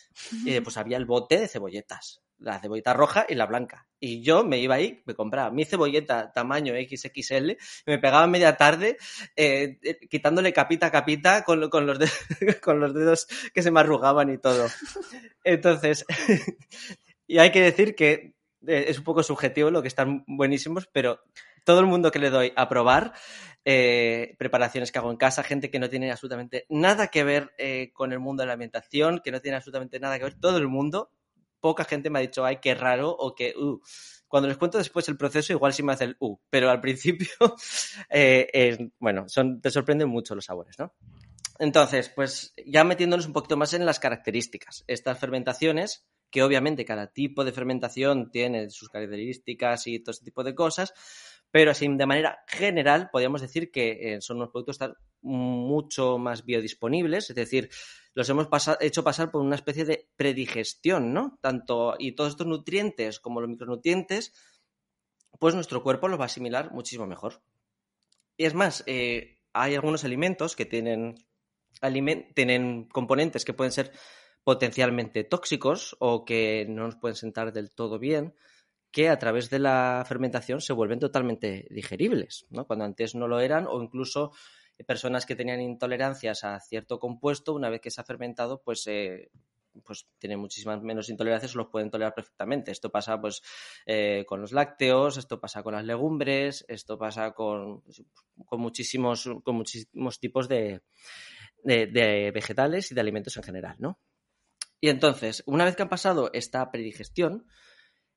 [0.44, 3.86] Y pues había el bote de cebolletas la cebolleta roja y la blanca.
[3.98, 8.56] Y yo me iba ahí, me compraba mi cebolleta tamaño XXL, y me pegaba media
[8.56, 8.96] tarde
[9.36, 11.98] eh, eh, quitándole capita a capita con, con, los
[12.62, 14.66] con los dedos que se me arrugaban y todo.
[15.44, 16.04] Entonces,
[17.26, 18.34] y hay que decir que
[18.66, 21.20] eh, es un poco subjetivo lo que están buenísimos, pero
[21.64, 23.12] todo el mundo que le doy a probar,
[23.64, 27.52] preparaciones que hago en casa, gente que no tiene absolutamente nada que ver
[27.92, 30.66] con el mundo de la alimentación, que no tiene absolutamente nada que ver, todo el
[30.66, 31.12] mundo
[31.62, 33.80] poca gente me ha dicho, ay, qué raro, o que, uh.
[34.28, 37.28] Cuando les cuento después el proceso, igual sí me hace el uh, pero al principio,
[38.10, 40.94] eh, bueno, son, te sorprenden mucho los sabores, ¿no?
[41.58, 44.84] Entonces, pues ya metiéndonos un poquito más en las características.
[44.86, 50.42] Estas fermentaciones, que obviamente cada tipo de fermentación tiene sus características y todo ese tipo
[50.42, 50.94] de cosas,
[51.52, 54.78] pero así de manera general podríamos decir que eh, son unos productos
[55.20, 57.68] mucho más biodisponibles, es decir,
[58.14, 58.48] los hemos
[58.80, 61.38] hecho pasar por una especie de predigestión, ¿no?
[61.40, 64.32] Tanto, y todos estos nutrientes como los micronutrientes,
[65.38, 67.42] pues nuestro cuerpo los va a asimilar muchísimo mejor.
[68.36, 71.14] Y es más, eh, hay algunos alimentos que tienen,
[72.34, 73.92] tienen componentes que pueden ser
[74.44, 78.34] potencialmente tóxicos o que no nos pueden sentar del todo bien,
[78.90, 82.66] que a través de la fermentación se vuelven totalmente digeribles, ¿no?
[82.66, 84.32] Cuando antes no lo eran o incluso
[84.86, 89.30] personas que tenían intolerancias a cierto compuesto, una vez que se ha fermentado, pues, eh,
[89.84, 92.70] pues tienen muchísimas menos intolerancias o los pueden tolerar perfectamente.
[92.70, 93.42] Esto pasa pues
[93.86, 97.82] eh, con los lácteos, esto pasa con las legumbres, esto pasa con,
[98.44, 100.82] con, muchísimos, con muchísimos tipos de,
[101.62, 103.98] de, vegetales y de alimentos en general, ¿no?
[104.80, 107.46] Y entonces, una vez que han pasado esta predigestión,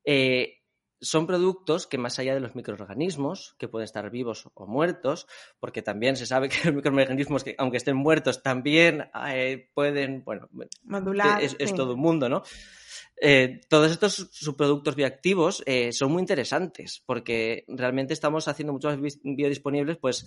[0.03, 0.64] eh,
[1.06, 5.28] son productos que más allá de los microorganismos, que pueden estar vivos o muertos,
[5.60, 10.49] porque también se sabe que los microorganismos, que aunque estén muertos, también eh, pueden, bueno,
[10.84, 12.43] Modular, es, todo un mundo, ¿no?
[13.22, 19.97] Eh, todos estos subproductos bioactivos eh, son muy interesantes porque realmente estamos haciendo muchos biodisponibles,
[19.97, 20.26] pues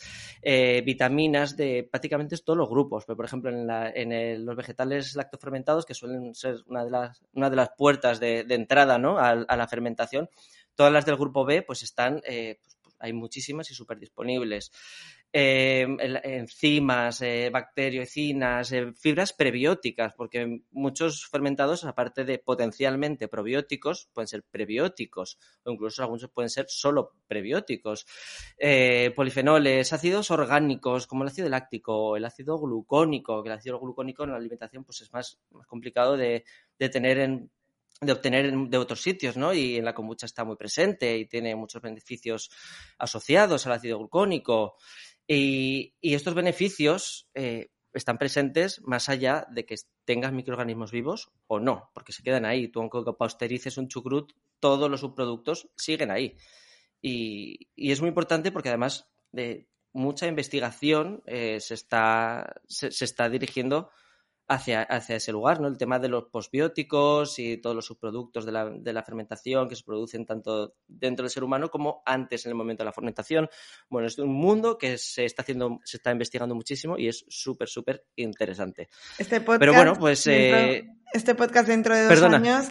[0.84, 3.04] vitaminas de prácticamente todos los grupos.
[3.04, 7.70] Por ejemplo, en, los vegetales lactofermentados, que suelen ser una de las, una de las
[7.76, 9.18] puertas de, entrada ¿no?
[9.18, 10.30] a, la fermentación,
[10.78, 14.70] Todas las del grupo B, pues están, eh, pues, pues, hay muchísimas y súper disponibles.
[15.32, 24.28] Em, enzimas, eh, bacteriocinas, eh, fibras prebióticas, porque muchos fermentados, aparte de potencialmente probióticos, pueden
[24.28, 28.06] ser prebióticos o incluso algunos pueden ser solo prebióticos.
[29.16, 34.30] polifenoles, ácidos orgánicos como el ácido láctico, el ácido glucónico, que el ácido glucónico en
[34.30, 36.44] la alimentación pues es más, más complicado de,
[36.78, 37.50] de tener en
[38.00, 39.52] de obtener de otros sitios, ¿no?
[39.52, 42.50] Y en la kombucha está muy presente y tiene muchos beneficios
[42.98, 44.76] asociados al ácido glucónico.
[45.26, 49.74] Y, estos beneficios eh, están presentes más allá de que
[50.04, 52.68] tengas microorganismos vivos o no, porque se quedan ahí.
[52.68, 56.36] Tú, aunque pasteurices un chucrut, todos los subproductos siguen ahí.
[57.02, 63.90] Y, es muy importante porque además de mucha investigación eh, se, está, se está dirigiendo
[64.48, 65.68] hacia, hacia ese lugar, ¿no?
[65.68, 69.76] El tema de los posbióticos y todos los subproductos de la, de la fermentación que
[69.76, 73.48] se producen tanto dentro del ser humano como antes en el momento de la fermentación.
[73.90, 77.68] Bueno, es un mundo que se está haciendo, se está investigando muchísimo y es súper,
[77.68, 78.88] súper interesante.
[79.18, 80.26] Este podcast, Pero bueno, pues...
[80.26, 82.70] Eh, este podcast dentro de dos años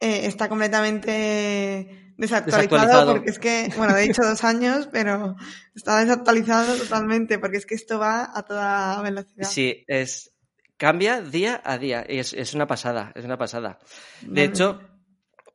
[0.00, 5.36] eh, está completamente desactualizado, porque es que, bueno, he dicho dos años, pero
[5.74, 9.46] está desactualizado totalmente porque es que esto va a toda velocidad.
[9.46, 10.32] Sí, es,
[10.78, 12.00] cambia día a día.
[12.00, 13.78] Es, es una pasada, es una pasada.
[14.22, 14.80] De hecho,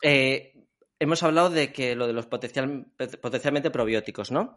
[0.03, 0.67] eh,
[0.99, 2.85] hemos hablado de que lo de los potencial,
[3.21, 4.55] potencialmente probióticos, ¿no?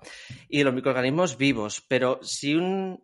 [0.48, 1.82] Y de los microorganismos vivos.
[1.88, 3.02] Pero si un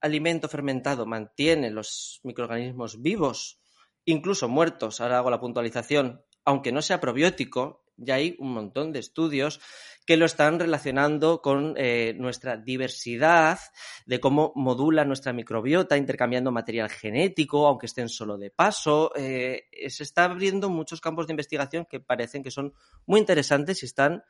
[0.00, 3.60] alimento fermentado mantiene los microorganismos vivos,
[4.04, 9.00] incluso muertos, ahora hago la puntualización, aunque no sea probiótico, ya hay un montón de
[9.00, 9.60] estudios
[10.06, 13.58] que lo están relacionando con eh, nuestra diversidad,
[14.06, 19.12] de cómo modula nuestra microbiota intercambiando material genético, aunque estén solo de paso.
[19.14, 22.72] Eh, se está abriendo muchos campos de investigación que parecen que son
[23.04, 24.22] muy interesantes y están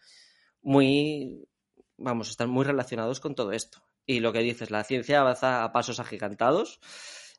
[0.63, 1.47] muy,
[1.97, 3.81] vamos, están muy relacionados con todo esto.
[4.05, 6.81] Y lo que dices, la ciencia avanza a pasos agigantados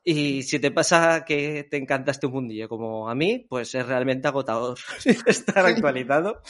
[0.03, 4.27] y si te pasa que te encanta este mundillo como a mí, pues es realmente
[4.27, 4.77] agotador
[5.25, 6.41] estar actualizado.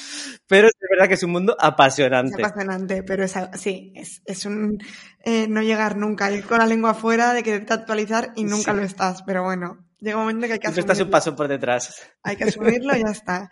[0.47, 2.41] Pero es verdad que es un mundo apasionante.
[2.41, 4.78] Es apasionante, pero es, sí, es, es un
[5.24, 8.84] eh, no llegar nunca, ir con la lengua afuera de quererte actualizar y nunca lo
[8.84, 9.24] estás.
[9.24, 10.93] Pero bueno, llega un momento que hay que asumirlo.
[10.93, 12.08] estás un paso por detrás.
[12.24, 13.50] Hay que asumirlo y ya está.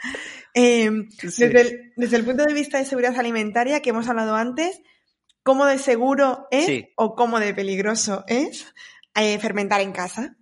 [0.53, 0.91] Eh,
[1.23, 4.79] desde, el, desde el punto de vista de seguridad alimentaria que hemos hablado antes,
[5.41, 8.67] ¿cómo de seguro es o cómo de peligroso es?
[9.19, 10.37] Eh, fermentar en casa?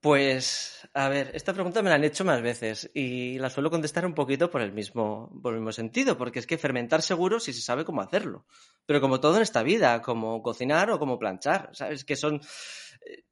[0.00, 4.06] Pues, a ver, esta pregunta me la han hecho más veces y la suelo contestar
[4.06, 7.60] un poquito por el mismo, por mismo sentido, porque es que fermentar seguro si se
[7.60, 8.46] sabe cómo hacerlo.
[8.86, 12.04] Pero como todo en esta vida, como cocinar o como planchar, ¿sabes?
[12.04, 12.40] Que son.
[13.04, 13.24] Eh,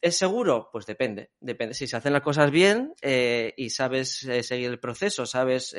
[0.00, 0.70] ¿Es seguro?
[0.72, 1.32] Pues depende.
[1.40, 1.74] Depende.
[1.74, 5.76] Si se hacen las cosas bien eh, y sabes seguir el proceso, sabes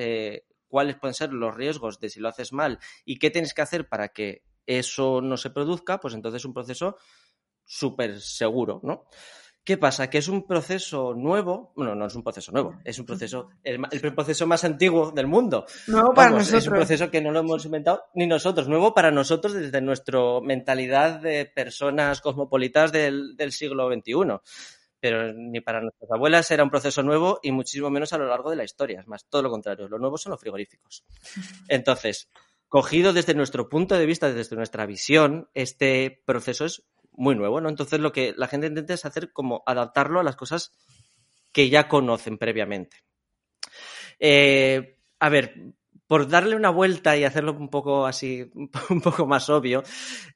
[0.68, 3.88] cuáles pueden ser los riesgos de si lo haces mal y qué tienes que hacer
[3.88, 6.98] para que eso no se produzca, pues entonces es un proceso
[7.64, 9.08] súper seguro, ¿no?
[9.66, 10.12] ¿Qué pasa?
[10.12, 13.82] Que es un proceso nuevo, bueno, no es un proceso nuevo, es un proceso, el,
[14.14, 15.66] proceso más antiguo del mundo.
[15.88, 16.62] Nuevo para nosotros.
[16.62, 20.20] Es un proceso que no lo hemos inventado ni nosotros, nuevo para nosotros desde nuestra
[20.44, 24.40] mentalidad de personas cosmopolitas del, del siglo XXI.
[25.00, 28.52] Pero ni para nuestras abuelas era un proceso nuevo y muchísimo menos a lo largo
[28.52, 29.00] de la historia.
[29.00, 31.04] Es más, todo lo contrario, lo nuevo son los frigoríficos.
[31.70, 32.30] Entonces,
[32.68, 37.70] cogido desde nuestro punto de vista, desde nuestra visión, este proceso es muy nuevo, ¿no?
[37.70, 40.74] Entonces lo que la gente intenta es hacer como adaptarlo a las cosas
[41.52, 42.98] que ya conocen previamente.
[44.20, 45.74] Eh, a ver,
[46.08, 48.52] por darle una vuelta y hacerlo un poco así,
[48.90, 49.84] un poco más obvio,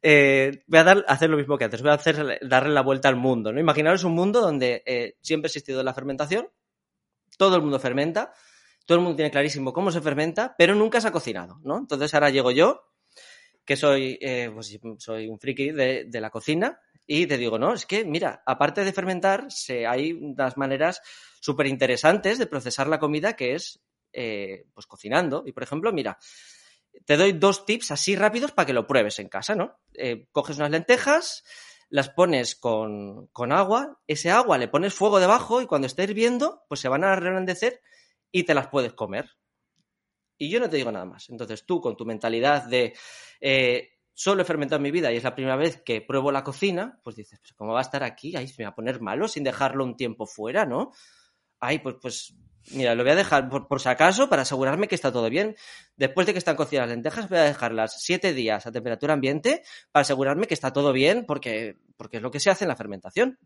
[0.01, 3.15] eh, voy a hacer lo mismo que antes, voy a hacer, darle la vuelta al
[3.15, 3.59] mundo, ¿no?
[3.59, 6.47] Imaginaros un mundo donde eh, siempre ha existido la fermentación,
[7.37, 8.33] todo el mundo fermenta,
[8.89, 11.77] todo el mundo tiene clarísimo cómo se fermenta, pero nunca se ha cocinado, ¿no?
[11.77, 12.89] Entonces ahora llego yo,
[13.63, 17.85] que soy, eh, pues, soy un friki de, la cocina, y te digo, no, es
[17.85, 19.47] que, mira, aparte de fermentar,
[19.87, 21.03] hay unas maneras
[21.39, 23.79] súper interesantes de procesar la comida que es,
[24.11, 25.43] eh, pues, cocinando.
[25.45, 26.17] Y, por ejemplo, mira,
[27.05, 29.77] te doy dos tips así rápidos para que lo pruebes en casa, ¿no?
[29.93, 31.43] Eh, coges unas lentejas,
[31.89, 36.63] las pones con, con, agua, ese agua le pones fuego debajo y cuando esté hirviendo,
[36.67, 37.81] pues se van a reblandecer
[38.31, 39.29] y te las puedes comer.
[40.37, 41.29] Y yo no te digo nada más.
[41.29, 42.93] Entonces tú, con tu mentalidad de
[43.41, 46.99] eh, solo he fermentado mi vida y es la primera vez que pruebo la cocina,
[47.03, 48.35] pues dices, pues ¿cómo va a estar aquí?
[48.35, 50.91] Ahí se me va a poner malo sin dejarlo un tiempo fuera, ¿no?
[51.61, 52.33] Ay, pues, pues
[52.71, 55.55] mira, lo voy a dejar por, si acaso para asegurarme que está todo bien.
[55.95, 59.63] Después de que están cocidas las lentejas, voy a dejarlas siete días a temperatura ambiente
[59.93, 62.75] para asegurarme que está todo bien porque, porque es lo que se hace en la
[62.75, 63.39] fermentación.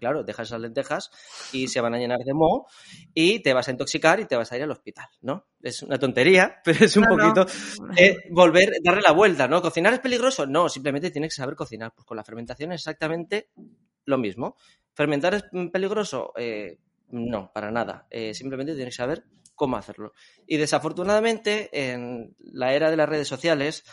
[0.00, 1.10] Claro, dejas esas lentejas
[1.52, 2.66] y se van a llenar de moho
[3.12, 5.46] y te vas a intoxicar y te vas a ir al hospital, ¿no?
[5.60, 7.44] Es una tontería, pero es un poquito
[8.30, 9.60] volver, darle la vuelta, ¿no?
[9.60, 10.46] ¿Cocinar es peligroso?
[10.46, 11.92] No, simplemente tienes que saber cocinar.
[11.94, 13.50] Pues con la fermentación es exactamente
[14.06, 14.56] lo mismo.
[14.94, 16.32] ¿Fermentar es peligroso?
[16.36, 16.78] Eh,
[17.10, 18.06] no, para nada.
[18.10, 19.24] Eh, simplemente tienes que saber
[19.54, 20.12] cómo hacerlo.
[20.46, 23.84] Y desafortunadamente, en la era de las redes sociales,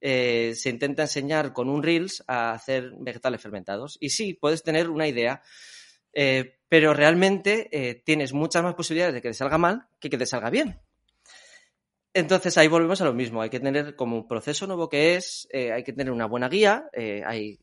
[0.00, 3.96] eh, se intenta enseñar con un Reels a hacer vegetales fermentados.
[4.00, 5.42] Y sí, puedes tener una idea,
[6.12, 10.18] eh, pero realmente eh, tienes muchas más posibilidades de que te salga mal que que
[10.18, 10.80] te salga bien.
[12.14, 15.46] Entonces ahí volvemos a lo mismo, hay que tener como un proceso nuevo que es,
[15.52, 16.88] hay que tener una buena guía,
[17.24, 17.60] hay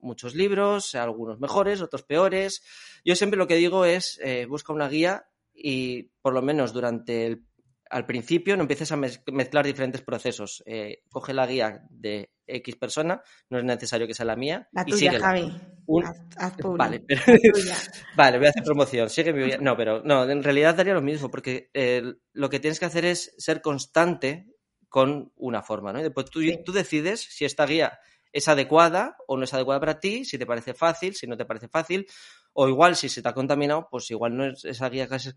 [0.00, 2.62] muchos libros, algunos mejores, otros peores.
[3.04, 4.18] Yo siempre lo que digo es,
[4.48, 7.44] busca una guía y por lo menos durante el
[7.90, 10.62] al principio no empieces a mezclar diferentes procesos.
[10.66, 14.68] Eh, coge la guía de X persona, no es necesario que sea la mía.
[14.72, 15.52] La tuya, Javi.
[16.76, 17.04] vale,
[18.16, 19.10] vale, voy a hacer promoción.
[19.10, 22.78] Sigue mi No, pero no, en realidad daría lo mismo, porque eh, lo que tienes
[22.78, 24.46] que hacer es ser constante
[24.88, 26.00] con una forma, ¿no?
[26.00, 27.98] Y después tú, tú decides si esta guía
[28.32, 31.44] es adecuada o no es adecuada para ti, si te parece fácil, si no te
[31.44, 32.06] parece fácil,
[32.54, 35.34] o igual si se te ha contaminado, pues igual no es esa guía que has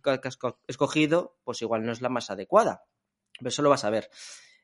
[0.68, 2.84] escogido, pues igual no es la más adecuada.
[3.38, 4.10] Pero eso lo vas a ver.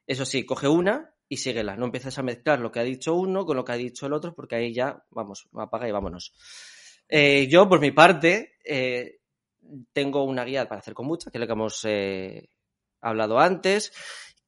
[0.06, 1.76] Eso sí, coge una y síguela.
[1.76, 4.14] No empieces a mezclar lo que ha dicho uno con lo que ha dicho el
[4.14, 6.34] otro, porque ahí ya, vamos, apaga y vámonos.
[7.10, 9.20] Eh, yo, por mi parte, eh,
[9.92, 12.50] tengo una guía para hacer kombucha, que es lo que hemos eh,
[13.02, 13.92] hablado antes,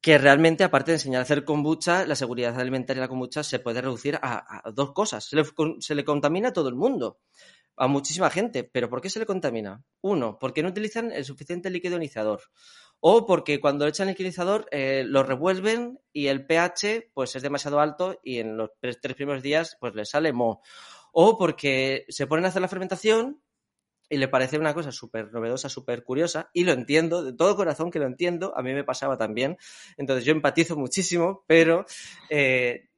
[0.00, 3.58] que realmente, aparte de enseñar a hacer kombucha, la seguridad alimentaria de la kombucha se
[3.58, 5.24] puede reducir a, dos cosas.
[5.24, 5.44] Se le,
[5.80, 7.18] se le, contamina a todo el mundo,
[7.76, 8.64] a muchísima gente.
[8.64, 9.84] ¿Pero por qué se le contamina?
[10.00, 12.42] Uno, porque no utilizan el suficiente líquido iniciador
[13.00, 17.80] o porque cuando echan el liquidizador eh, lo revuelven y el pH pues es demasiado
[17.80, 20.62] alto y en los tres, primeros días pues le sale mo.
[21.12, 23.42] O porque se ponen a hacer la fermentación
[24.08, 27.90] y le parece una cosa súper novedosa, súper curiosa, y lo entiendo, de todo corazón
[27.90, 29.56] que lo entiendo, a mí me pasaba también,
[29.96, 31.86] entonces yo empatizo muchísimo, pero
[32.30, 32.88] eh,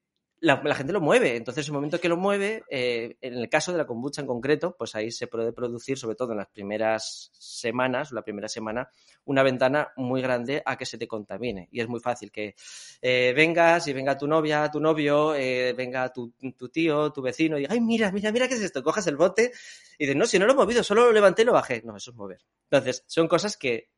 [0.41, 1.37] la, gente lo mueve.
[1.37, 4.27] Entonces, en el momento que lo mueve, eh, en el caso de la kombucha en
[4.27, 8.91] concreto, pues ahí se puede producir, sobre todo en las primeras semanas, la primera semana,
[9.25, 11.69] una ventana muy grande a que se te contamine.
[11.73, 12.55] Y es muy fácil que
[13.03, 17.57] eh, vengas y venga tu novia, tu novio, eh, venga tu, tu, tío, tu vecino,
[17.57, 18.83] y diga, ay, mira, mira, mira qué es esto.
[18.83, 19.53] Cojas el bote
[19.99, 21.83] y dices, no, si no lo he movido, solo lo levanté y lo bajé.
[21.85, 22.45] No, eso es mover.
[22.71, 23.91] Entonces, son cosas que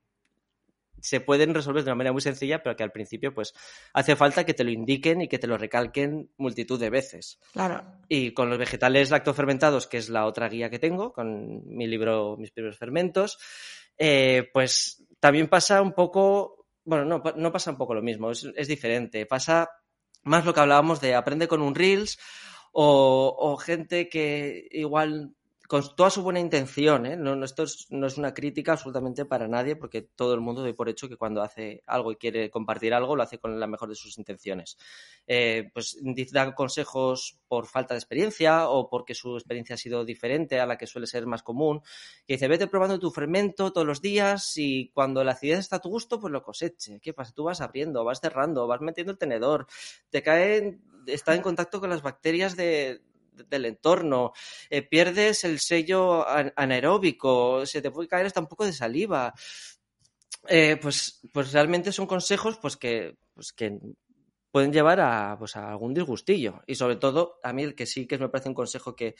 [1.01, 3.55] se pueden resolver de una manera muy sencilla, pero que al principio pues
[3.92, 7.38] hace falta que te lo indiquen y que te lo recalquen multitud de veces.
[7.53, 7.84] Claro.
[8.09, 12.36] Y con los vegetales lactofermentados, que es la otra guía que tengo, con mi libro
[12.36, 13.38] Mis primeros fermentos,
[13.98, 18.48] eh, pues también pasa un poco, bueno, no, no pasa un poco lo mismo, es,
[18.57, 19.26] es diferente.
[19.26, 19.68] Pasa
[20.22, 22.18] más lo que hablábamos de aprende con un Reels
[22.72, 25.34] o, o gente que igual
[25.71, 27.16] con toda su buena intención, ¿eh?
[27.16, 30.89] no, esto no es una crítica absolutamente para nadie, porque todo el mundo doy por
[30.89, 33.95] hecho que cuando hace algo y quiere compartir algo, lo hace con la mejor de
[33.95, 34.77] sus intenciones.
[35.29, 35.97] Eh, pues
[36.33, 40.77] da consejos por falta de experiencia o porque su experiencia ha sido diferente a la
[40.77, 41.83] que suele ser más común,
[42.27, 45.81] que dice, vete probando tu fermento todos los días y cuando la acidez está a
[45.81, 46.99] tu gusto, pues lo coseche.
[46.99, 47.33] ¿Qué pasa?
[47.33, 49.68] Tú vas abriendo, vas cerrando, vas metiendo el tenedor,
[50.11, 53.03] te cae, está en contacto con las bacterias de,
[53.49, 54.32] del entorno,
[54.68, 59.32] eh, pierdes el sello anaeróbico, se te puede caer hasta un poco de saliva.
[60.49, 63.78] Eh, pues, pues realmente son consejos pues que, pues que
[64.51, 66.62] pueden llevar a, pues a algún disgustillo.
[66.66, 69.14] Y sobre todo, a mí el que sí que me parece un consejo que,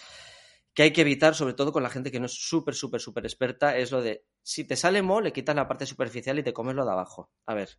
[0.75, 3.25] que hay que evitar, sobre todo con la gente que no es súper, súper, súper
[3.25, 6.53] experta, es lo de si te sale mo, le quitas la parte superficial y te
[6.53, 7.31] comes lo de abajo.
[7.47, 7.79] A ver,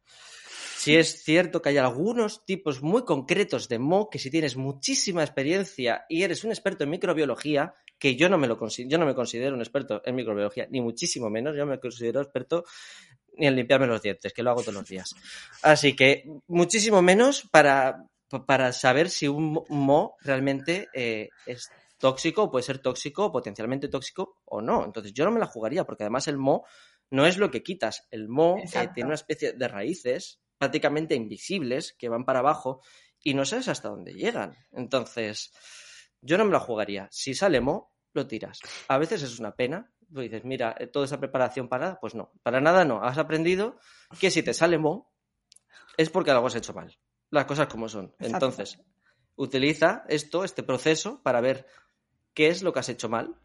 [0.82, 5.21] si es cierto que hay algunos tipos muy concretos de mo que si tienes muchísima
[5.21, 9.13] experiencia y eres un experto en microbiología, que yo no me lo yo no me
[9.13, 12.65] considero un experto en microbiología, ni muchísimo menos, yo me considero experto
[13.38, 15.13] ni en limpiarme los dientes, que lo hago todos los días.
[15.61, 18.07] Así que muchísimo menos para,
[18.47, 21.69] para saber si un mo realmente eh, es
[21.99, 24.84] tóxico, puede ser tóxico, potencialmente tóxico o no.
[24.84, 26.65] Entonces yo no me la jugaría, porque además el mo
[27.11, 28.07] no es lo que quitas.
[28.09, 32.84] El mo eh, tiene una especie de raíces prácticamente invisibles que van para abajo
[33.24, 34.55] y no sabes hasta dónde llegan.
[34.72, 35.51] Entonces,
[36.22, 37.07] yo no me la jugaría.
[37.09, 38.59] Si sale mo, lo tiras.
[38.88, 39.91] A veces es una pena.
[40.14, 43.01] Tú dices, mira, eh, toda esa preparación para, pues no, para nada no.
[43.01, 43.80] Has aprendido
[44.20, 45.12] que si te sale mo,
[45.97, 46.95] es porque algo has hecho mal.
[47.32, 48.14] Las cosas como son.
[48.20, 48.80] Entonces,
[49.38, 51.66] utiliza esto, este proceso, para ver
[52.36, 53.36] qué es lo que has hecho mal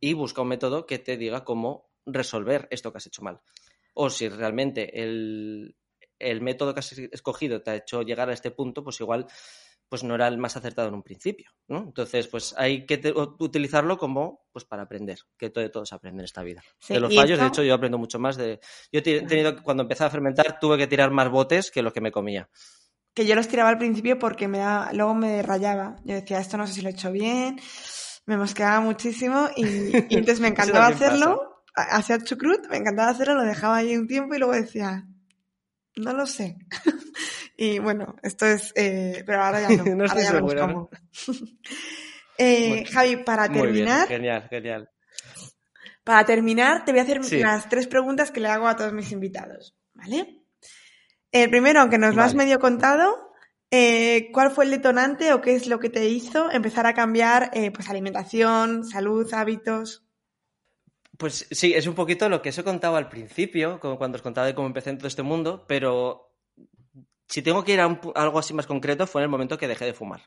[0.00, 3.40] y busca un método que te diga cómo resolver esto que has hecho mal.
[3.94, 5.74] O si realmente el,
[6.18, 9.26] el método que has escogido te ha hecho llegar a este punto, pues igual
[9.88, 11.78] pues no era el más acertado en un principio, ¿no?
[11.78, 13.00] Entonces, pues hay que
[13.38, 16.62] utilizarlo como pues para aprender, que todo, todos aprenden en esta vida.
[16.88, 18.58] de los fallos, de hecho, yo aprendo mucho más de...
[18.90, 22.00] Yo he tenido, cuando empecé a fermentar, tuve que tirar más botes que lo que
[22.00, 22.48] me comía.
[23.14, 25.96] Que yo los tiraba al principio porque me da, luego me rayaba.
[26.04, 27.60] Yo decía, esto no sé si lo he hecho bien,
[28.26, 29.64] me mosqueaba muchísimo y,
[29.94, 34.38] entonces me encantaba hacerlo, hacía chucrut, me encantaba hacerlo, lo dejaba ahí un tiempo y
[34.38, 35.06] luego decía,
[35.96, 36.56] no lo sé.
[37.56, 38.72] y bueno, esto es.
[38.74, 39.94] Eh, pero ahora ya no.
[39.96, 40.90] no estoy seguro,
[42.38, 44.06] eh, Javi, para terminar.
[44.08, 44.90] Genial, genial.
[46.04, 49.10] Para terminar, te voy a hacer las tres preguntas que le hago a todos mis
[49.10, 49.76] invitados.
[49.94, 50.42] ¿Vale?
[51.32, 53.32] El primero, aunque nos lo has medio contado,
[53.72, 57.50] eh, ¿cuál fue el detonante o qué es lo que te hizo empezar a cambiar
[57.74, 60.05] pues alimentación, salud, hábitos?
[61.18, 64.22] Pues sí, es un poquito lo que os he contado al principio, como cuando os
[64.22, 66.34] contaba de cómo empecé en todo este mundo, pero
[67.28, 69.86] si tengo que ir a, algo así más concreto fue en el momento que dejé
[69.86, 70.22] de fumar.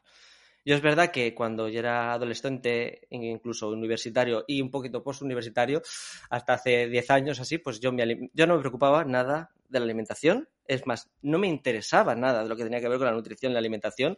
[0.66, 5.82] Yo es verdad que cuando yo era adolescente, incluso universitario y un poquito postuniversitario,
[6.30, 10.50] hasta hace 10 años así, pues yo no me preocupaba nada de la alimentación.
[10.66, 13.52] Es más, no me interesaba nada de lo que tenía que ver con la nutrición
[13.52, 14.18] y la alimentación.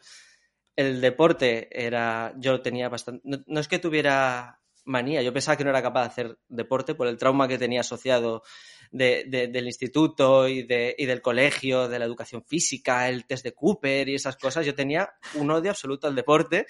[0.76, 5.22] El deporte era, yo tenía bastante, no es que tuviera manía.
[5.22, 8.44] Yo pensaba que no era capaz de hacer deporte por el trauma que tenía asociado
[8.92, 10.68] del instituto y,
[10.98, 14.66] y, del colegio, de la educación física, el test de Cooper y esas cosas.
[14.66, 16.68] Yo tenía un odio absoluto al deporte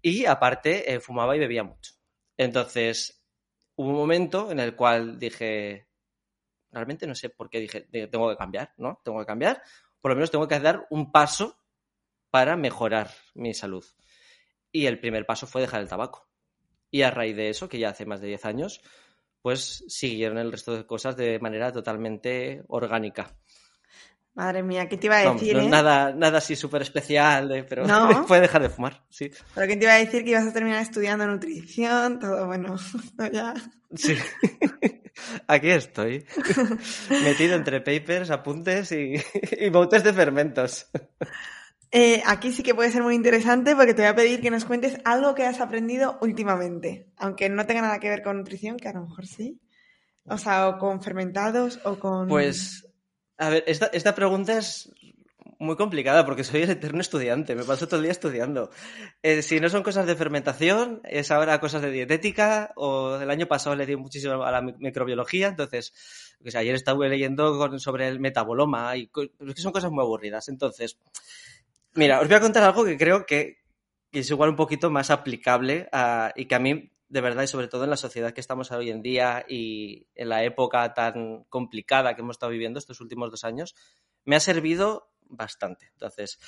[0.00, 1.94] y aparte eh, fumaba y bebía mucho.
[2.36, 3.24] Entonces,
[3.76, 5.88] hubo un momento en el cual dije,
[6.70, 9.00] realmente no sé por qué dije, tengo que cambiar, ¿no?
[9.04, 9.62] Tengo que cambiar,
[10.00, 11.58] por lo menos tengo que dar un paso
[12.30, 13.84] para mejorar mi salud.
[14.70, 16.25] Y el primer paso fue dejar el tabaco.
[16.90, 18.80] Y a raíz de eso, que ya hace más de 10 años,
[19.42, 23.36] pues siguieron el resto de cosas de manera totalmente orgánica.
[24.36, 25.56] Madre mía, ¿qué te iba a decir?
[25.56, 25.66] Eh?
[25.66, 28.26] nada, nada así súper especial, eh, pero ¿No?
[28.26, 29.30] puede dejar de fumar, sí.
[29.54, 30.24] Pero ¿qué te iba a decir?
[30.24, 32.76] Que ibas a terminar estudiando nutrición, todo bueno,
[33.32, 33.54] ya.
[33.94, 34.14] Sí.
[35.46, 36.26] Aquí estoy,
[37.08, 39.14] metido entre papers, apuntes y,
[39.58, 40.90] y botes de fermentos.
[41.92, 44.64] Eh, aquí sí que puede ser muy interesante porque te voy a pedir que nos
[44.64, 48.88] cuentes algo que has aprendido últimamente, aunque no tenga nada que ver con nutrición, que
[48.88, 49.60] a lo mejor sí.
[50.24, 52.26] O sea, o con fermentados o con...
[52.26, 52.86] Pues,
[53.38, 54.92] a ver, esta, pregunta es
[55.60, 58.70] muy complicada porque soy el eterno estudiante, me paso todo el día estudiando.
[59.22, 63.46] Eh, si no son cosas de fermentación, es ahora cosas de dietética o el año
[63.46, 65.92] pasado le di muchísimo a la microbiología, entonces,
[66.42, 70.48] pues ayer estuve leyendo sobre el metaboloma y es que son cosas muy aburridas.
[70.48, 70.98] Entonces,
[71.96, 73.64] Mira, os voy a contar algo que creo que,
[74.12, 75.88] es igual un poquito más aplicable
[76.36, 78.90] y que a mí, de verdad, y sobre todo en la sociedad que estamos hoy
[78.90, 83.44] en día y en la época tan complicada que hemos estado viviendo estos últimos dos
[83.44, 83.74] años,
[84.24, 85.86] me ha servido bastante.
[85.92, 86.38] Entonces,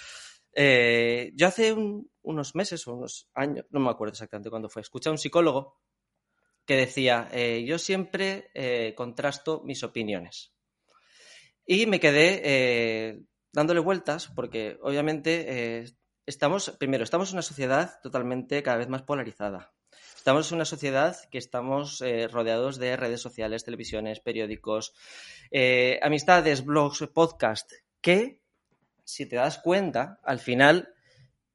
[0.53, 1.75] eh, yo hace
[2.23, 5.81] unos meses o unos años, no me acuerdo exactamente cuándo fue, escuché a un psicólogo
[6.67, 10.53] que decía, eh, yo siempre eh, contrasto mis opiniones.
[11.65, 15.91] Y me quedé dándole vueltas porque obviamente eh,
[16.27, 19.73] estamos, primero, estamos en una sociedad totalmente cada vez más polarizada.
[20.17, 24.93] Estamos en una sociedad que estamos eh, rodeados de redes sociales, televisiones, periódicos,
[25.51, 28.43] eh, amistades, blogs, podcast, que,
[29.05, 30.93] si te das cuenta, al final,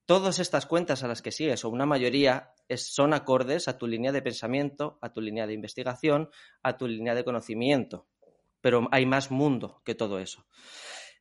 [0.06, 4.11] todas estas cuentas a las que sigues, o una mayoría, son acordes a tu línea
[4.11, 6.30] de pensamiento, a tu línea de investigación,
[6.64, 8.07] a tu línea de conocimiento.
[8.61, 10.48] Pero hay más mundo que todo eso.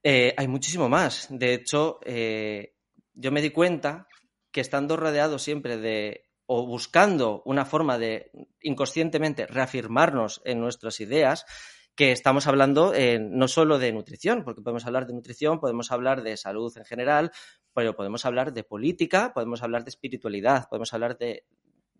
[0.02, 1.28] Eh, hay muchísimo más.
[1.30, 2.74] De hecho, eh,
[3.14, 4.08] yo me di cuenta
[4.50, 8.30] que estando rodeado siempre de o buscando una forma de
[8.60, 11.46] inconscientemente reafirmarnos en nuestras ideas,
[11.94, 16.22] que estamos hablando eh, no solo de nutrición, porque podemos hablar de nutrición, podemos hablar
[16.22, 17.30] de salud en general,
[17.72, 21.46] pero podemos hablar de política, podemos hablar de espiritualidad, podemos hablar de,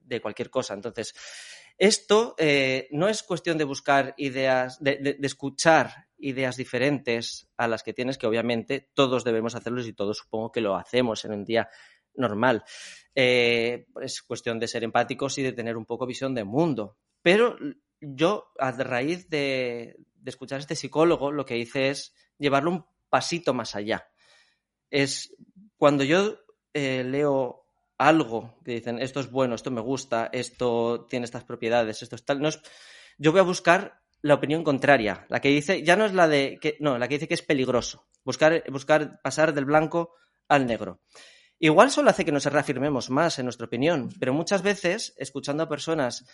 [0.05, 0.75] de cualquier cosa.
[0.75, 1.15] Entonces,
[1.79, 2.37] esto
[2.91, 8.19] no es cuestión de buscar ideas, de, de, escuchar ideas diferentes a las que tienes,
[8.19, 11.69] que obviamente todos debemos hacerlos y todos supongo que lo hacemos en un día
[12.15, 12.65] normal.
[13.15, 16.99] Eh, es cuestión de ser empáticos y de tener un poco visión de mundo.
[17.21, 17.57] Pero
[18.01, 23.55] yo, a raíz de, escuchar a este psicólogo, lo que hice es llevarlo un pasito
[23.55, 24.09] más allá.
[24.91, 25.35] Es
[25.77, 26.39] cuando yo
[26.73, 27.62] eh, leo
[28.07, 32.25] algo que dicen esto es bueno, esto me gusta, esto tiene estas propiedades, esto es
[32.25, 32.61] tal, no es,
[33.19, 36.59] yo voy a buscar la opinión contraria, la que dice, ya no es la de
[36.61, 40.15] que, no, la que dice que es peligroso, buscar, buscar pasar del blanco
[40.49, 41.01] al negro.
[41.59, 45.69] Igual solo hace que nos reafirmemos más en nuestra opinión, pero muchas veces, escuchando a
[45.69, 46.25] personas,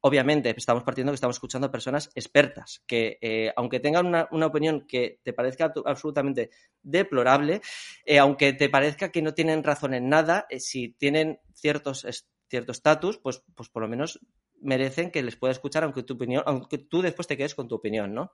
[0.00, 4.86] obviamente, estamos partiendo que estamos escuchando a personas expertas, que eh, aunque tengan una, opinión
[4.86, 6.50] que te parezca absolutamente
[6.82, 7.60] deplorable,
[8.04, 12.06] eh, aunque te parezca que no tienen razón en nada, eh, si tienen ciertos
[12.48, 14.18] cierto estatus, pues, pues por lo menos
[14.60, 17.76] merecen que les pueda escuchar, aunque tu opinión, aunque tú después te quedes con tu
[17.76, 18.32] opinión, ¿no?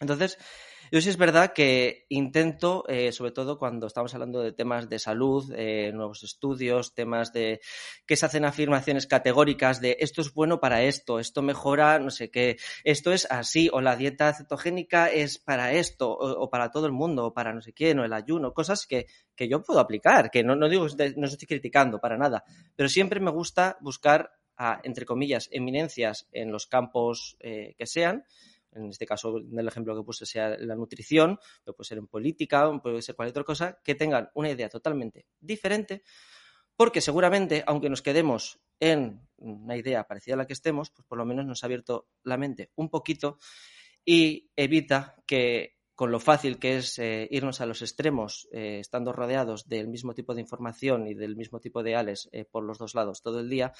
[0.00, 0.38] Entonces,
[0.90, 4.98] yo sí es verdad que intento, eh, sobre todo cuando estamos hablando de temas de
[4.98, 7.60] salud, eh, nuevos estudios, temas de
[8.06, 12.30] que se hacen afirmaciones categóricas de esto es bueno para esto, esto mejora, no sé
[12.30, 16.92] qué, esto es así, o la dieta cetogénica es para esto, o, para todo el
[16.92, 19.06] mundo, o para no sé quién, o el ayuno, cosas que,
[19.36, 20.86] que yo puedo aplicar, que no, no digo,
[21.16, 22.44] no estoy criticando para nada,
[22.74, 24.32] pero siempre me gusta buscar
[24.82, 28.24] entre comillas, eminencias en los campos eh, que sean,
[28.72, 32.06] en este caso, en el ejemplo que puse sea la nutrición, pero puede ser en
[32.06, 36.02] política, puede ser cualquier otra cosa, que tengan una idea totalmente diferente,
[36.76, 41.18] porque seguramente, aunque nos quedemos en una idea parecida a la que estemos, pues por
[41.18, 43.38] lo menos nos ha abierto la mente un poquito
[44.04, 49.12] y evita que con lo fácil que es eh, irnos a los extremos, eh, estando
[49.12, 52.94] rodeados del mismo tipo de información y del mismo tipo de ales por los dos
[52.94, 53.74] lados todo el día,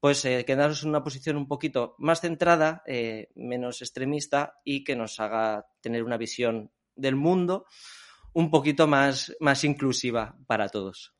[0.00, 4.96] pues eh, quedarnos en una posición un poquito más centrada, eh, menos extremista y que
[4.96, 7.66] nos haga tener una visión del mundo
[8.32, 11.14] un poquito más, más inclusiva para todos.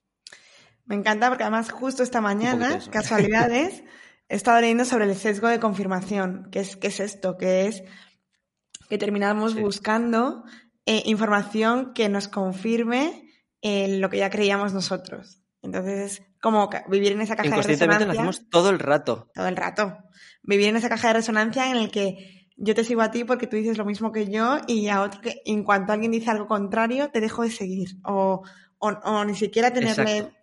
[0.84, 3.82] Me encanta porque además justo esta mañana, casualidades,
[4.28, 7.82] he estado leyendo sobre el sesgo de confirmación, que es, qué es esto, que es
[8.88, 9.60] que terminamos Sí.
[9.60, 10.44] buscando
[10.86, 13.28] eh, información que nos confirme
[13.60, 15.42] eh, lo que ya creíamos nosotros.
[15.62, 19.30] Entonces, como vivir en esa caja de Inconscientemente lo resonancia hacemos todo el rato.
[19.34, 19.98] todo el rato.
[20.42, 23.46] Vivir en esa caja de resonancia en el que yo te sigo a ti porque
[23.46, 26.46] tú dices lo mismo que yo y a otro que en cuanto alguien dice algo
[26.46, 28.42] contrario te dejo de seguir o,
[28.78, 30.18] o, o ni siquiera tenerle...
[30.18, 30.38] Exacto.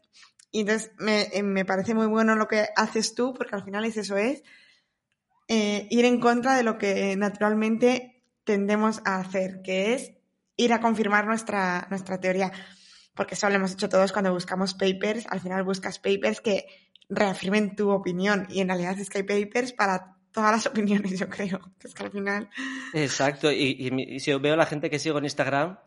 [0.51, 3.83] Y entonces me, eh, me parece muy bueno lo que haces tú porque al final
[3.83, 4.41] es eso, es
[5.49, 10.13] eh, ir en contra de lo que naturalmente tendemos a hacer, que es
[10.55, 12.53] ir a confirmar nuestra, nuestra teoría.
[13.15, 16.65] Porque eso lo hemos hecho todos cuando buscamos papers, al final buscas papers que
[17.09, 21.29] reafirmen tu opinión y en realidad es que hay papers para todas las opiniones, yo
[21.29, 21.59] creo.
[21.79, 22.49] Que es que al final...
[22.93, 23.51] Exacto.
[23.51, 25.79] Y, y y si yo veo a la gente que sigo en Instagram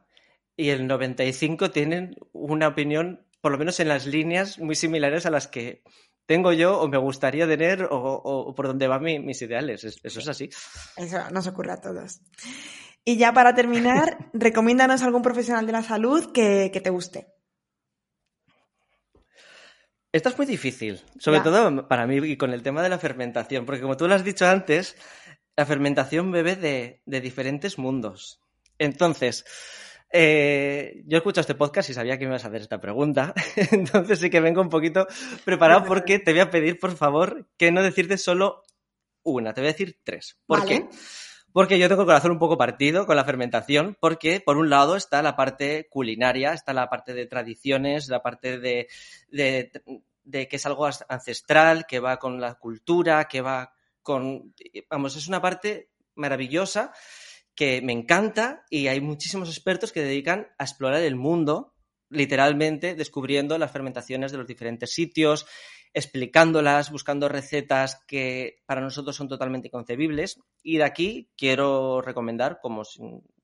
[0.56, 5.30] y el 95 tienen una opinión, por lo menos en las líneas, muy similares a
[5.30, 5.82] las que
[6.26, 9.84] tengo yo o me gustaría tener o, o- o por donde van mi- mis ideales.
[9.84, 10.50] Es- Eso es así.
[10.96, 12.20] Eso nos ocurre a todos.
[13.08, 17.28] Y ya para terminar, recomiéndanos algún profesional de la salud que, que te guste.
[20.12, 21.44] Esto es muy difícil, sobre Ya.
[21.44, 24.24] todo para mí y con el tema de la fermentación, porque como tú lo has
[24.24, 24.94] dicho antes,
[25.56, 28.42] la fermentación bebe de, de diferentes mundos.
[28.78, 29.46] Entonces,
[30.12, 33.32] eh, yo escucho este podcast y sabía que me ibas a hacer esta pregunta,
[33.72, 35.06] entonces sí que vengo un poquito
[35.46, 38.64] preparado porque te voy a pedir, por favor, que no decirte solo
[39.22, 40.38] una, te voy a decir tres.
[40.46, 40.88] ¿Por Vale.
[40.90, 40.96] qué?
[41.52, 44.96] Porque yo tengo el corazón un poco partido con la fermentación, porque por un lado
[44.96, 48.88] está la parte culinaria, está la parte de tradiciones, la parte de,
[49.28, 49.72] de,
[50.24, 53.72] de que es algo ancestral, que va con la cultura, que va
[54.02, 54.54] con...
[54.90, 56.92] Vamos, es una parte maravillosa
[57.54, 61.74] que me encanta y hay muchísimos expertos que dedican a explorar el mundo,
[62.08, 65.44] literalmente descubriendo las fermentaciones de los diferentes sitios,
[65.98, 70.40] explicándolas, buscando recetas que para nosotros son totalmente inconcebibles.
[70.62, 72.82] Y de aquí quiero recomendar, como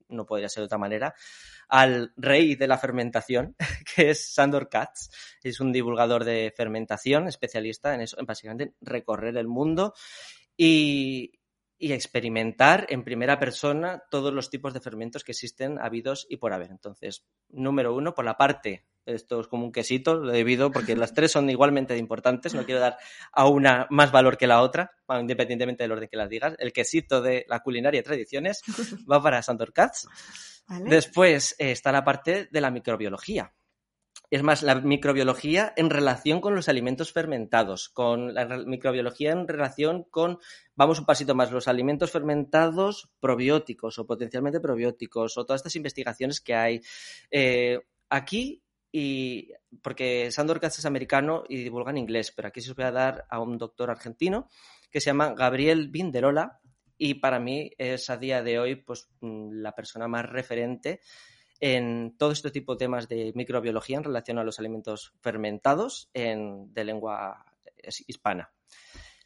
[0.09, 1.15] no podría ser de otra manera,
[1.69, 3.57] al rey de la fermentación,
[3.95, 5.11] que es Sandor Katz.
[5.43, 9.95] Es un divulgador de fermentación, especialista en eso, en básicamente recorrer el mundo
[10.57, 11.33] y,
[11.79, 16.53] y experimentar en primera persona todos los tipos de fermentos que existen, habidos y por
[16.53, 16.71] haber.
[16.71, 21.13] Entonces, número uno, por la parte, esto es como un quesito, lo debido, porque las
[21.13, 22.97] tres son igualmente importantes, no quiero dar
[23.33, 26.55] a una más valor que la otra, independientemente del orden que las digas.
[26.59, 28.63] El quesito de la culinaria tradiciones
[29.11, 30.07] va para Sandor Katz.
[30.67, 30.89] ¿Vale?
[30.89, 33.53] Después eh, está la parte de la microbiología.
[34.31, 40.05] Es más, la microbiología en relación con los alimentos fermentados, con la microbiología en relación
[40.05, 40.39] con,
[40.75, 46.41] vamos un pasito más, los alimentos fermentados probióticos o potencialmente probióticos o todas estas investigaciones
[46.41, 46.81] que hay.
[47.31, 49.51] Eh, aquí, y
[49.83, 52.93] porque Sandor Katz es americano y divulga en inglés, pero aquí se os voy a
[52.93, 54.49] dar a un doctor argentino
[54.91, 56.61] que se llama Gabriel Vinderola
[56.97, 61.01] y para mí es a día de hoy pues mm, la persona más referente
[61.61, 66.73] en todo este tipo de temas de microbiología en relación a los alimentos fermentados en,
[66.73, 67.45] de lengua
[68.07, 68.53] hispana.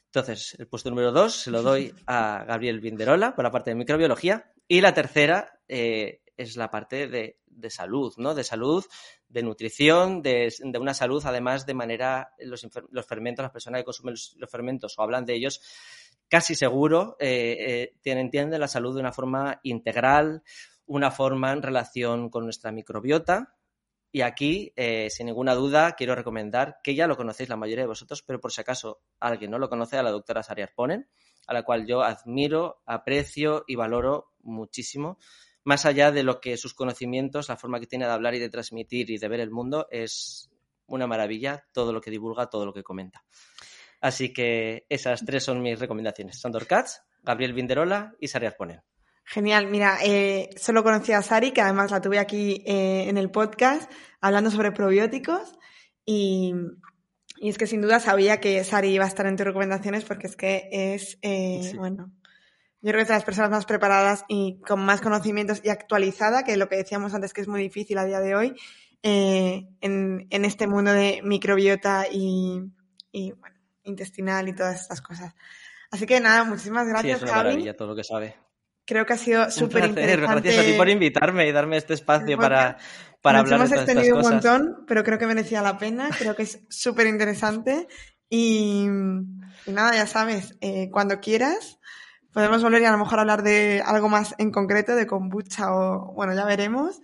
[0.06, 3.76] Entonces, el puesto número dos se lo doy a Gabriel Vinderola por la parte de
[3.76, 8.34] microbiología y la tercera eh, es la parte de, de salud, ¿no?
[8.34, 8.84] De salud,
[9.28, 13.84] de nutrición, de, de una salud además de manera, los, los fermentos, las personas que
[13.84, 15.60] consumen los, los fermentos o hablan de ellos,
[16.28, 20.42] casi seguro eh, eh, tienen, entienden la salud de una forma integral,
[20.88, 23.54] una forma en relación con nuestra microbiota.
[24.10, 27.88] Y aquí, eh, sin ninguna duda, quiero recomendar que ya lo conocéis la mayoría de
[27.88, 31.06] vosotros, pero por si acaso alguien no lo conoce, a la doctora Sari Arponen,
[31.46, 35.18] a la cual yo admiro, aprecio y valoro muchísimo.
[35.62, 38.48] Más allá de lo que sus conocimientos, la forma que tiene de hablar y de
[38.48, 40.50] transmitir y de ver el mundo, es
[40.86, 43.24] una maravilla todo lo que divulga, todo lo que comenta.
[44.00, 46.40] Así que esas tres son mis recomendaciones.
[46.40, 48.80] Sandor Katz, Gabriel Vinderola y Sari Arponen.
[49.30, 53.30] Genial, mira, eh, solo conocí a Sari, que además la tuve aquí eh, en el
[53.30, 53.90] podcast,
[54.22, 55.52] hablando sobre probióticos,
[56.06, 56.54] y,
[57.36, 60.26] y es que sin duda sabía que Sari iba a estar en tus recomendaciones porque
[60.28, 61.76] es que es, eh, Sí.
[61.76, 62.10] bueno,
[62.80, 66.42] yo creo que es de las personas más preparadas y con más conocimientos y actualizada,
[66.44, 68.54] que lo que decíamos antes que es muy difícil a día de hoy,
[69.02, 72.62] eh, en, en este mundo de microbiota y,
[73.12, 75.34] y, bueno, intestinal y todas estas cosas.
[75.90, 77.44] Así que nada, muchísimas Sí, gracias, es una Javi.
[77.48, 78.34] maravilla todo lo que sabe.
[78.88, 80.48] Creo que ha sido súper interesante.
[80.48, 82.78] gracias a ti por invitarme y darme este espacio para,
[83.20, 84.44] para hablar de hemos todas estas extendido un cosas.
[84.44, 86.08] montón, pero creo que merecía la pena.
[86.18, 87.86] Creo que es súper interesante.
[88.30, 88.86] Y,
[89.66, 91.78] y nada, ya sabes, eh, cuando quieras,
[92.32, 96.14] podemos volver y a lo mejor hablar de algo más en concreto, de kombucha o,
[96.14, 97.02] bueno, ya veremos.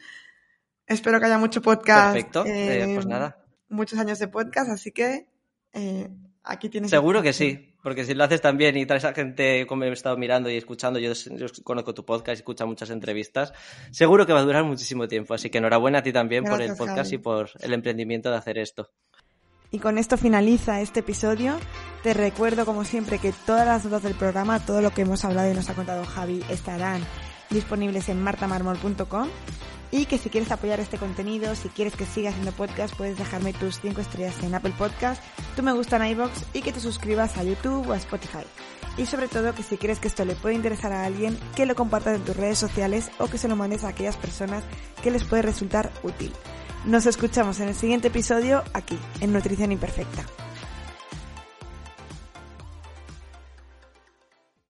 [0.87, 2.15] Espero que haya mucho podcast.
[2.15, 3.45] Perfecto, eh, eh, pues nada.
[3.69, 5.29] Muchos años de podcast, así que
[5.75, 6.09] eh,
[6.45, 6.91] aquí tienes.
[6.91, 7.74] Seguro que sí.
[7.85, 10.99] Porque si lo haces también y traes a gente como he estado mirando y escuchando,
[10.99, 13.53] yo, yo conozco tu podcast y escucho muchas entrevistas,
[13.91, 15.35] seguro que va a durar muchísimo tiempo.
[15.35, 18.57] Así que enhorabuena a ti también por el podcast y por el emprendimiento de hacer
[18.57, 18.91] esto.
[19.71, 21.59] Y con esto finaliza este episodio.
[22.03, 25.51] Te recuerdo, como siempre, que todas las notas del programa, todo lo que hemos hablado
[25.51, 27.03] y nos ha contado Javi, estarán
[27.51, 29.29] disponibles en martamarmol.com
[29.95, 33.53] y que si quieres apoyar este contenido, si quieres que siga haciendo podcast, puedes dejarme
[33.53, 35.23] tus 5 estrellas en Apple Podcast,
[35.55, 38.43] tú me gusta en iVoox y que te suscribas a YouTube o a Spotify.
[38.97, 41.77] Y sobre todo que si quieres que esto le pueda interesar a alguien, que lo
[41.77, 44.65] compartas en tus redes sociales o que se lo mandes a aquellas personas
[45.01, 46.33] que les puede resultar útil.
[46.85, 50.27] Nos escuchamos en el siguiente episodio aquí, en Nutrición Imperfecta.